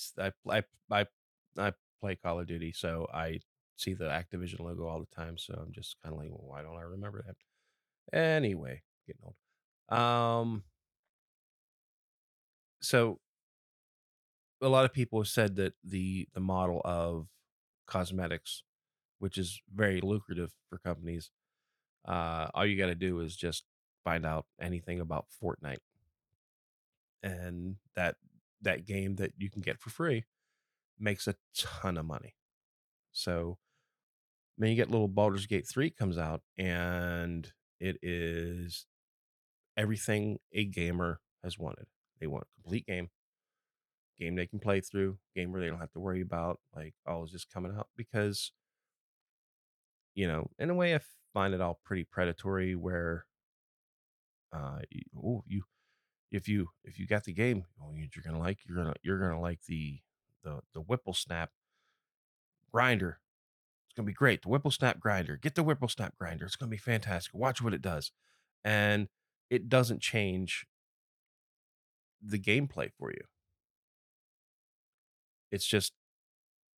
I 1.59 1.73
play 2.01 2.15
Call 2.15 2.39
of 2.39 2.47
Duty, 2.47 2.71
so 2.71 3.07
I 3.13 3.39
see 3.77 3.93
the 3.93 4.05
Activision 4.05 4.59
logo 4.59 4.87
all 4.87 4.99
the 4.99 5.15
time. 5.15 5.37
So 5.37 5.53
I'm 5.59 5.71
just 5.71 5.95
kind 6.03 6.13
of 6.13 6.19
like, 6.21 6.29
well, 6.29 6.43
why 6.45 6.61
don't 6.61 6.77
I 6.77 6.81
remember 6.83 7.23
that? 7.25 8.17
Anyway, 8.17 8.83
getting 9.07 9.21
old. 9.23 9.99
Um, 9.99 10.63
so 12.81 13.19
a 14.61 14.67
lot 14.69 14.85
of 14.85 14.93
people 14.93 15.19
have 15.19 15.27
said 15.27 15.55
that 15.57 15.73
the 15.83 16.27
the 16.33 16.39
model 16.39 16.81
of 16.83 17.27
cosmetics, 17.85 18.63
which 19.19 19.37
is 19.37 19.61
very 19.73 20.01
lucrative 20.01 20.53
for 20.69 20.77
companies, 20.77 21.31
uh, 22.07 22.47
all 22.53 22.65
you 22.65 22.77
got 22.77 22.87
to 22.87 22.95
do 22.95 23.19
is 23.19 23.35
just 23.35 23.65
find 24.03 24.25
out 24.25 24.45
anything 24.61 24.99
about 24.99 25.25
Fortnite 25.41 25.79
and 27.23 27.75
that 27.95 28.15
that 28.61 28.85
game 28.85 29.15
that 29.15 29.33
you 29.37 29.49
can 29.49 29.61
get 29.61 29.79
for 29.79 29.89
free 29.89 30.25
makes 30.99 31.27
a 31.27 31.35
ton 31.55 31.97
of 31.97 32.05
money. 32.05 32.35
So 33.11 33.57
then 34.57 34.69
you 34.69 34.75
get 34.75 34.89
little 34.89 35.07
Baldur's 35.07 35.45
Gate 35.45 35.67
3 35.67 35.89
comes 35.91 36.17
out 36.17 36.41
and 36.57 37.51
it 37.79 37.97
is 38.01 38.85
everything 39.75 40.39
a 40.51 40.65
gamer 40.65 41.19
has 41.43 41.59
wanted. 41.59 41.85
They 42.19 42.27
want 42.27 42.45
a 42.45 42.61
complete 42.61 42.87
game, 42.87 43.09
game 44.19 44.35
they 44.35 44.47
can 44.47 44.59
play 44.59 44.81
through, 44.81 45.17
game 45.35 45.51
where 45.51 45.61
they 45.61 45.67
don't 45.67 45.79
have 45.79 45.91
to 45.93 45.99
worry 45.99 46.21
about 46.21 46.59
like, 46.75 46.93
oh, 47.07 47.23
is 47.25 47.31
this 47.31 47.45
coming 47.45 47.73
out? 47.77 47.87
Because, 47.95 48.51
you 50.15 50.27
know, 50.27 50.49
in 50.59 50.69
a 50.69 50.75
way 50.75 50.95
I 50.95 50.99
find 51.33 51.53
it 51.53 51.61
all 51.61 51.79
pretty 51.83 52.03
predatory 52.03 52.75
where 52.75 53.25
uh 54.53 54.79
oh, 55.23 55.43
you 55.47 55.63
if 56.31 56.47
you 56.47 56.69
if 56.83 56.99
you 56.99 57.07
got 57.07 57.23
the 57.25 57.33
game, 57.33 57.65
oh, 57.81 57.91
you're 57.93 58.23
gonna 58.25 58.39
like 58.39 58.59
you're 58.67 58.77
gonna 58.77 58.95
you're 59.03 59.19
gonna 59.19 59.39
like 59.41 59.59
the 59.67 59.99
the 60.43 60.61
the 60.73 60.81
Whipple 60.81 61.13
Snap 61.13 61.51
grinder 62.71 63.19
It's 63.87 63.95
gonna 63.95 64.07
be 64.07 64.13
great. 64.13 64.41
The 64.41 64.49
Whipple 64.49 64.71
Snap 64.71 64.99
grinder. 64.99 65.37
Get 65.37 65.55
the 65.55 65.63
Whipple 65.63 65.87
Snap 65.87 66.15
grinder. 66.17 66.45
It's 66.45 66.55
gonna 66.55 66.69
be 66.69 66.77
fantastic. 66.77 67.33
Watch 67.33 67.61
what 67.61 67.73
it 67.73 67.81
does. 67.81 68.11
And 68.63 69.07
it 69.49 69.69
doesn't 69.69 70.01
change 70.01 70.65
the 72.21 72.39
gameplay 72.39 72.91
for 72.97 73.11
you. 73.11 73.21
It's 75.51 75.65
just 75.65 75.93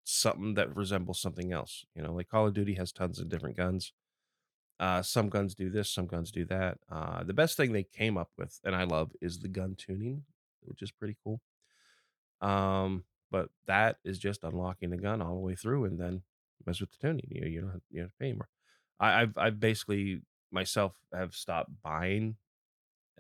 something 0.05 0.55
that 0.55 0.75
resembles 0.77 1.21
something 1.21 1.53
else. 1.53 1.85
You 1.95 2.03
know, 2.03 2.13
like 2.15 2.29
Call 2.29 2.47
of 2.47 2.55
Duty 2.55 2.75
has 2.75 2.93
tons 2.93 3.19
of 3.19 3.29
different 3.29 3.57
guns. 3.57 3.93
Uh, 4.81 5.03
some 5.03 5.29
guns 5.29 5.55
do 5.55 5.71
this, 5.71 5.91
some 5.91 6.07
guns 6.07 6.31
do 6.31 6.45
that. 6.47 6.79
Uh, 6.91 7.25
the 7.25 7.35
best 7.35 7.57
thing 7.57 7.73
they 7.73 7.83
came 7.83 8.17
up 8.17 8.31
with, 8.39 8.61
and 8.65 8.77
I 8.77 8.85
love, 8.85 9.11
is 9.21 9.41
the 9.41 9.49
gun 9.49 9.75
tuning, 9.77 10.23
which 10.63 10.83
is 10.83 10.93
pretty 10.93 11.17
cool. 11.25 11.41
Um, 12.41 13.05
but 13.31 13.51
that 13.67 13.97
is 14.05 14.19
just 14.19 14.45
unlocking 14.45 14.91
the 14.91 14.97
gun 14.97 15.21
all 15.21 15.35
the 15.35 15.41
way 15.41 15.55
through 15.55 15.85
and 15.85 15.99
then 16.01 16.23
mess 16.65 16.81
with 16.81 16.91
the 16.93 16.99
tuning. 16.99 17.27
You 17.31 17.47
you 17.49 17.61
don't 17.61 17.73
have, 17.73 17.81
you 17.91 18.01
have 18.03 18.11
to 18.11 18.17
pay 18.21 18.33
more. 18.33 18.49
I, 19.01 19.23
I've 19.23 19.37
I've 19.37 19.61
basically 19.61 20.23
myself 20.51 20.95
have 21.13 21.35
stopped 21.35 21.71
buying 21.83 22.37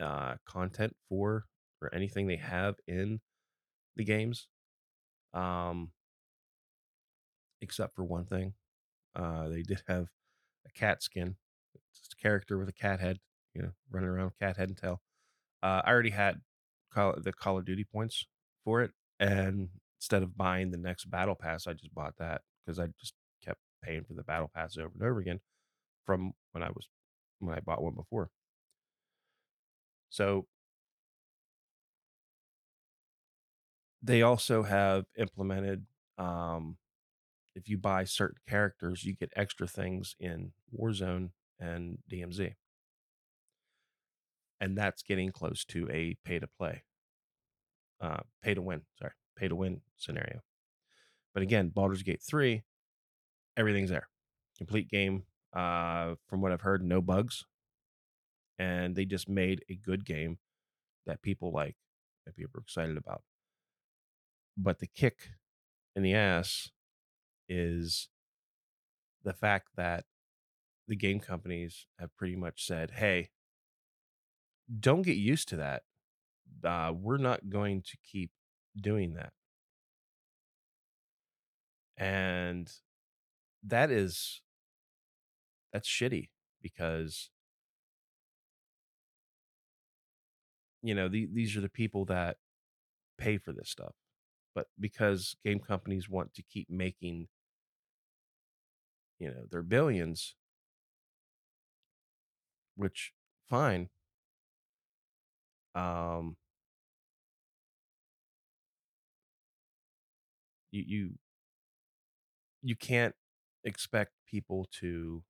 uh 0.01 0.37
content 0.47 0.95
for 1.09 1.45
for 1.79 1.93
anything 1.95 2.27
they 2.27 2.37
have 2.37 2.77
in 2.87 3.21
the 3.97 4.05
games. 4.05 4.49
Um, 5.35 5.93
except 7.61 7.95
for 7.95 8.05
one 8.05 8.25
thing. 8.25 8.55
Uh 9.17 9.49
they 9.49 9.63
did 9.63 9.83
have 9.89 10.09
a 10.67 10.71
cat 10.73 11.03
skin. 11.03 11.37
just 11.95 12.15
a 12.15 12.17
character 12.23 12.59
with 12.59 12.69
a 12.69 12.73
cat 12.75 13.01
head, 13.01 13.19
you 13.55 13.63
know, 13.63 13.73
running 13.91 14.11
around 14.11 14.33
cat 14.41 14.57
head 14.59 14.69
and 14.71 14.79
tail. 14.79 15.03
Uh, 15.63 15.83
I 15.85 15.91
already 15.91 16.11
had 16.11 16.43
Call, 16.93 17.15
the 17.21 17.33
Call 17.33 17.59
of 17.59 17.67
Duty 17.67 17.85
points 17.85 18.27
for 18.65 18.83
it, 18.83 18.93
and 19.21 19.71
instead 20.01 20.23
of 20.25 20.37
buying 20.37 20.71
the 20.73 20.79
next 20.79 21.07
battle 21.11 21.37
pass, 21.37 21.67
I 21.67 21.75
just 21.75 21.95
bought 21.95 22.17
that 22.19 22.43
because 22.67 22.79
I 22.81 22.89
just 23.01 23.15
kept 23.45 23.61
paying 23.85 24.05
for 24.05 24.15
the 24.15 24.25
battle 24.25 24.51
pass 24.55 24.77
over 24.79 24.93
and 24.95 25.03
over 25.05 25.21
again 25.21 25.41
from 26.07 26.33
when 26.53 26.63
I 26.65 26.69
was 26.71 26.89
when 27.41 27.57
I 27.57 27.61
bought 27.61 27.83
one 27.83 27.95
before. 27.95 28.31
So 30.11 30.47
they 34.03 34.23
also 34.23 34.63
have 34.63 35.05
implemented 35.17 35.87
um, 36.19 36.77
if 37.55 37.69
you 37.69 37.79
buy 37.79 38.05
certain 38.05 38.39
characters, 38.49 39.05
you 39.05 39.15
get 39.15 39.33
extra 39.37 39.67
things 39.67 40.15
in 40.21 40.53
Warzone 40.77 41.31
and 41.61 41.99
DMZ, 42.11 42.55
and 44.61 44.77
that's 44.77 45.03
getting 45.03 45.31
close 45.33 45.65
to 45.67 45.89
a 45.91 46.17
pay 46.25 46.39
to 46.39 46.47
play, 46.47 46.83
uh, 48.01 48.19
pay 48.43 48.55
to 48.55 48.63
win. 48.63 48.83
Sorry, 48.99 49.13
pay 49.37 49.49
to 49.49 49.57
win 49.57 49.81
scenario. 49.97 50.41
But 51.35 51.43
again, 51.43 51.69
Baldur's 51.69 52.03
Gate 52.03 52.23
3, 52.23 52.63
everything's 53.57 53.91
there. 53.91 54.09
Complete 54.57 54.89
game. 54.91 55.25
Uh, 55.53 56.15
from 56.29 56.41
what 56.41 56.53
I've 56.53 56.63
heard, 56.63 56.85
no 56.85 57.01
bugs. 57.01 57.45
And 58.59 58.97
they 58.97 59.05
just 59.05 59.29
made 59.29 59.65
a 59.69 59.75
good 59.75 60.05
game 60.05 60.39
that 61.07 61.23
people 61.23 61.53
like, 61.53 61.77
that 62.27 62.37
people 62.37 62.59
are 62.59 62.63
excited 62.63 62.97
about. 62.97 63.23
But 64.61 64.81
the 64.81 64.89
kick 64.89 65.31
in 65.95 66.03
the 66.03 66.15
ass 66.15 66.71
is 67.49 68.09
the 69.23 69.33
fact 69.33 69.69
that 69.77 70.05
the 70.89 70.97
game 70.97 71.21
companies 71.21 71.87
have 72.01 72.17
pretty 72.17 72.35
much 72.35 72.67
said, 72.67 72.93
hey, 72.97 73.31
don't 74.81 75.03
get 75.03 75.17
used 75.17 75.49
to 75.49 75.57
that. 75.57 75.83
Uh, 76.65 76.93
we're 76.93 77.19
not 77.19 77.49
going 77.49 77.83
to 77.83 77.97
keep 78.03 78.33
doing 78.77 79.15
that. 79.15 79.33
And 81.97 82.71
that 83.63 83.91
is 83.91 84.41
that's 85.73 85.89
shitty 85.89 86.31
because 86.63 87.31
you 90.83 90.95
know 90.95 91.09
the, 91.09 91.29
these 91.33 91.57
are 91.57 91.61
the 91.61 91.69
people 91.69 92.05
that 92.05 92.37
pay 93.19 93.37
for 93.37 93.53
this 93.53 93.69
stuff 93.69 93.95
but 94.59 94.67
because 94.81 95.37
game 95.45 95.61
companies 95.61 96.09
want 96.09 96.35
to 96.35 96.43
keep 96.43 96.69
making 96.69 97.29
you 99.21 99.29
know 99.29 99.45
their 99.51 99.63
billions 99.63 100.35
which 102.77 103.13
fine. 103.49 103.89
Um 105.75 106.37
you 110.71 110.83
you 110.87 111.11
you 112.63 112.77
can't 112.77 113.15
expect 113.65 114.13
people 114.27 114.67
to 114.73 115.23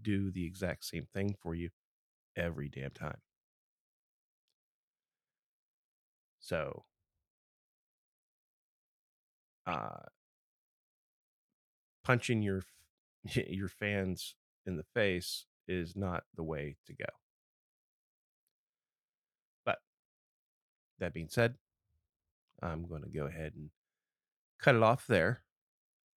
do 0.00 0.30
the 0.30 0.44
exact 0.44 0.84
same 0.84 1.06
thing 1.12 1.34
for 1.40 1.54
you 1.54 1.70
every 2.36 2.68
damn 2.68 2.90
time. 2.90 3.20
So 6.40 6.84
uh, 9.66 10.08
punching 12.04 12.42
your 12.42 12.62
your 13.34 13.68
fans 13.68 14.34
in 14.66 14.76
the 14.76 14.84
face 14.94 15.46
is 15.66 15.96
not 15.96 16.24
the 16.36 16.42
way 16.42 16.76
to 16.86 16.94
go. 16.94 17.06
But 19.64 19.78
that 20.98 21.14
being 21.14 21.28
said, 21.30 21.54
I'm 22.62 22.86
going 22.86 23.02
to 23.02 23.08
go 23.08 23.26
ahead 23.26 23.52
and 23.56 23.70
cut 24.60 24.74
it 24.74 24.82
off 24.82 25.06
there. 25.06 25.42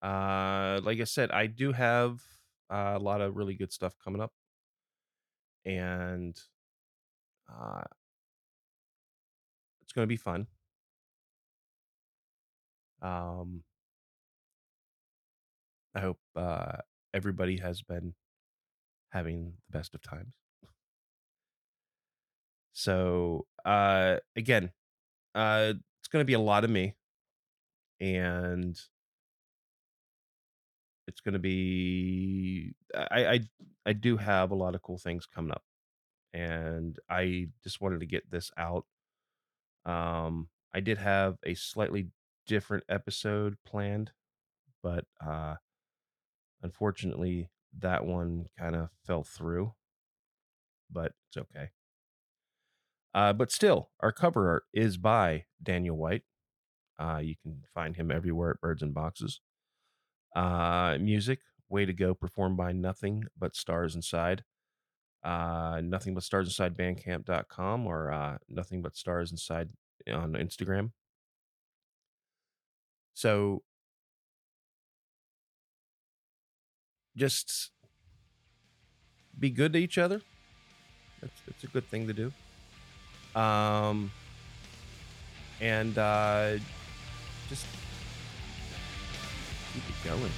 Uh, 0.02 0.80
like 0.82 1.00
I 1.00 1.04
said, 1.04 1.30
I 1.30 1.46
do 1.46 1.72
have 1.72 2.20
a 2.70 2.98
lot 2.98 3.20
of 3.20 3.36
really 3.36 3.54
good 3.54 3.72
stuff 3.72 3.94
coming 4.02 4.20
up, 4.20 4.32
and 5.64 6.38
uh, 7.48 7.82
it's 9.82 9.92
going 9.92 10.04
to 10.04 10.08
be 10.08 10.16
fun. 10.16 10.46
Um, 13.02 13.62
I 15.94 16.00
hope 16.00 16.18
uh, 16.36 16.78
everybody 17.12 17.58
has 17.58 17.82
been 17.82 18.14
having 19.10 19.54
the 19.70 19.78
best 19.78 19.94
of 19.94 20.02
times. 20.02 20.34
So, 22.72 23.46
uh, 23.64 24.18
again, 24.36 24.72
uh, 25.34 25.74
it's 26.00 26.08
going 26.08 26.22
to 26.22 26.26
be 26.26 26.34
a 26.34 26.40
lot 26.40 26.64
of 26.64 26.70
me, 26.70 26.96
and 28.00 28.78
it's 31.06 31.20
going 31.20 31.32
to 31.32 31.38
be. 31.38 32.74
I, 32.94 33.26
I 33.26 33.40
I 33.86 33.92
do 33.92 34.16
have 34.16 34.50
a 34.50 34.54
lot 34.54 34.74
of 34.74 34.82
cool 34.82 34.98
things 34.98 35.26
coming 35.26 35.52
up, 35.52 35.62
and 36.34 36.98
I 37.10 37.48
just 37.64 37.80
wanted 37.80 38.00
to 38.00 38.06
get 38.06 38.30
this 38.30 38.50
out. 38.56 38.86
Um, 39.84 40.48
I 40.74 40.80
did 40.80 40.98
have 40.98 41.38
a 41.44 41.54
slightly 41.54 42.08
different 42.48 42.82
episode 42.88 43.56
planned, 43.64 44.10
but 44.82 45.04
uh, 45.24 45.54
unfortunately, 46.62 47.50
that 47.78 48.04
one 48.04 48.46
kind 48.58 48.74
of 48.74 48.88
fell 49.06 49.22
through. 49.22 49.74
But 50.90 51.12
it's 51.28 51.36
okay. 51.36 51.68
Uh, 53.14 53.32
but 53.32 53.52
still, 53.52 53.90
our 54.00 54.10
cover 54.10 54.48
art 54.48 54.64
is 54.72 54.96
by 54.96 55.44
Daniel 55.62 55.96
White. 55.96 56.22
Uh, 56.98 57.20
you 57.22 57.36
can 57.42 57.62
find 57.74 57.94
him 57.94 58.10
everywhere 58.10 58.50
at 58.50 58.60
Birds 58.60 58.82
in 58.82 58.92
Boxes. 58.92 59.40
Uh, 60.34 60.98
music, 61.00 61.40
way 61.68 61.84
to 61.84 61.92
go, 61.92 62.14
performed 62.14 62.56
by 62.56 62.72
Nothing 62.72 63.24
But 63.38 63.54
Stars 63.54 63.94
Inside. 63.94 64.44
Uh, 65.22 65.80
Nothing 65.84 66.14
But 66.14 66.22
Stars 66.22 66.48
Inside 66.48 66.76
Bandcamp.com 66.76 67.86
or 67.86 68.10
uh, 68.10 68.38
Nothing 68.48 68.82
But 68.82 68.96
Stars 68.96 69.30
Inside 69.30 69.68
on 70.10 70.32
Instagram. 70.32 70.92
So 73.18 73.62
just 77.16 77.72
be 79.36 79.50
good 79.50 79.72
to 79.72 79.80
each 79.80 79.98
other. 79.98 80.22
That's, 81.20 81.32
that's 81.44 81.64
a 81.64 81.66
good 81.66 81.88
thing 81.88 82.06
to 82.06 82.12
do. 82.12 82.32
Um, 83.34 84.12
and 85.60 85.98
uh, 85.98 86.58
just 87.48 87.66
keep 89.74 89.82
it 89.82 90.08
going. 90.08 90.30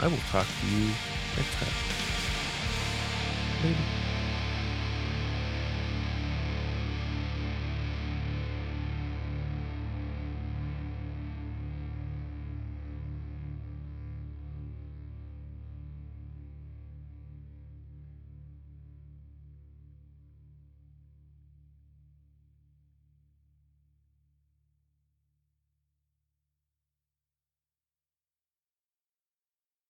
I 0.00 0.06
will 0.06 0.16
talk 0.30 0.46
to 0.46 0.66
you 0.66 0.86
next 1.36 1.52
time. 3.66 4.03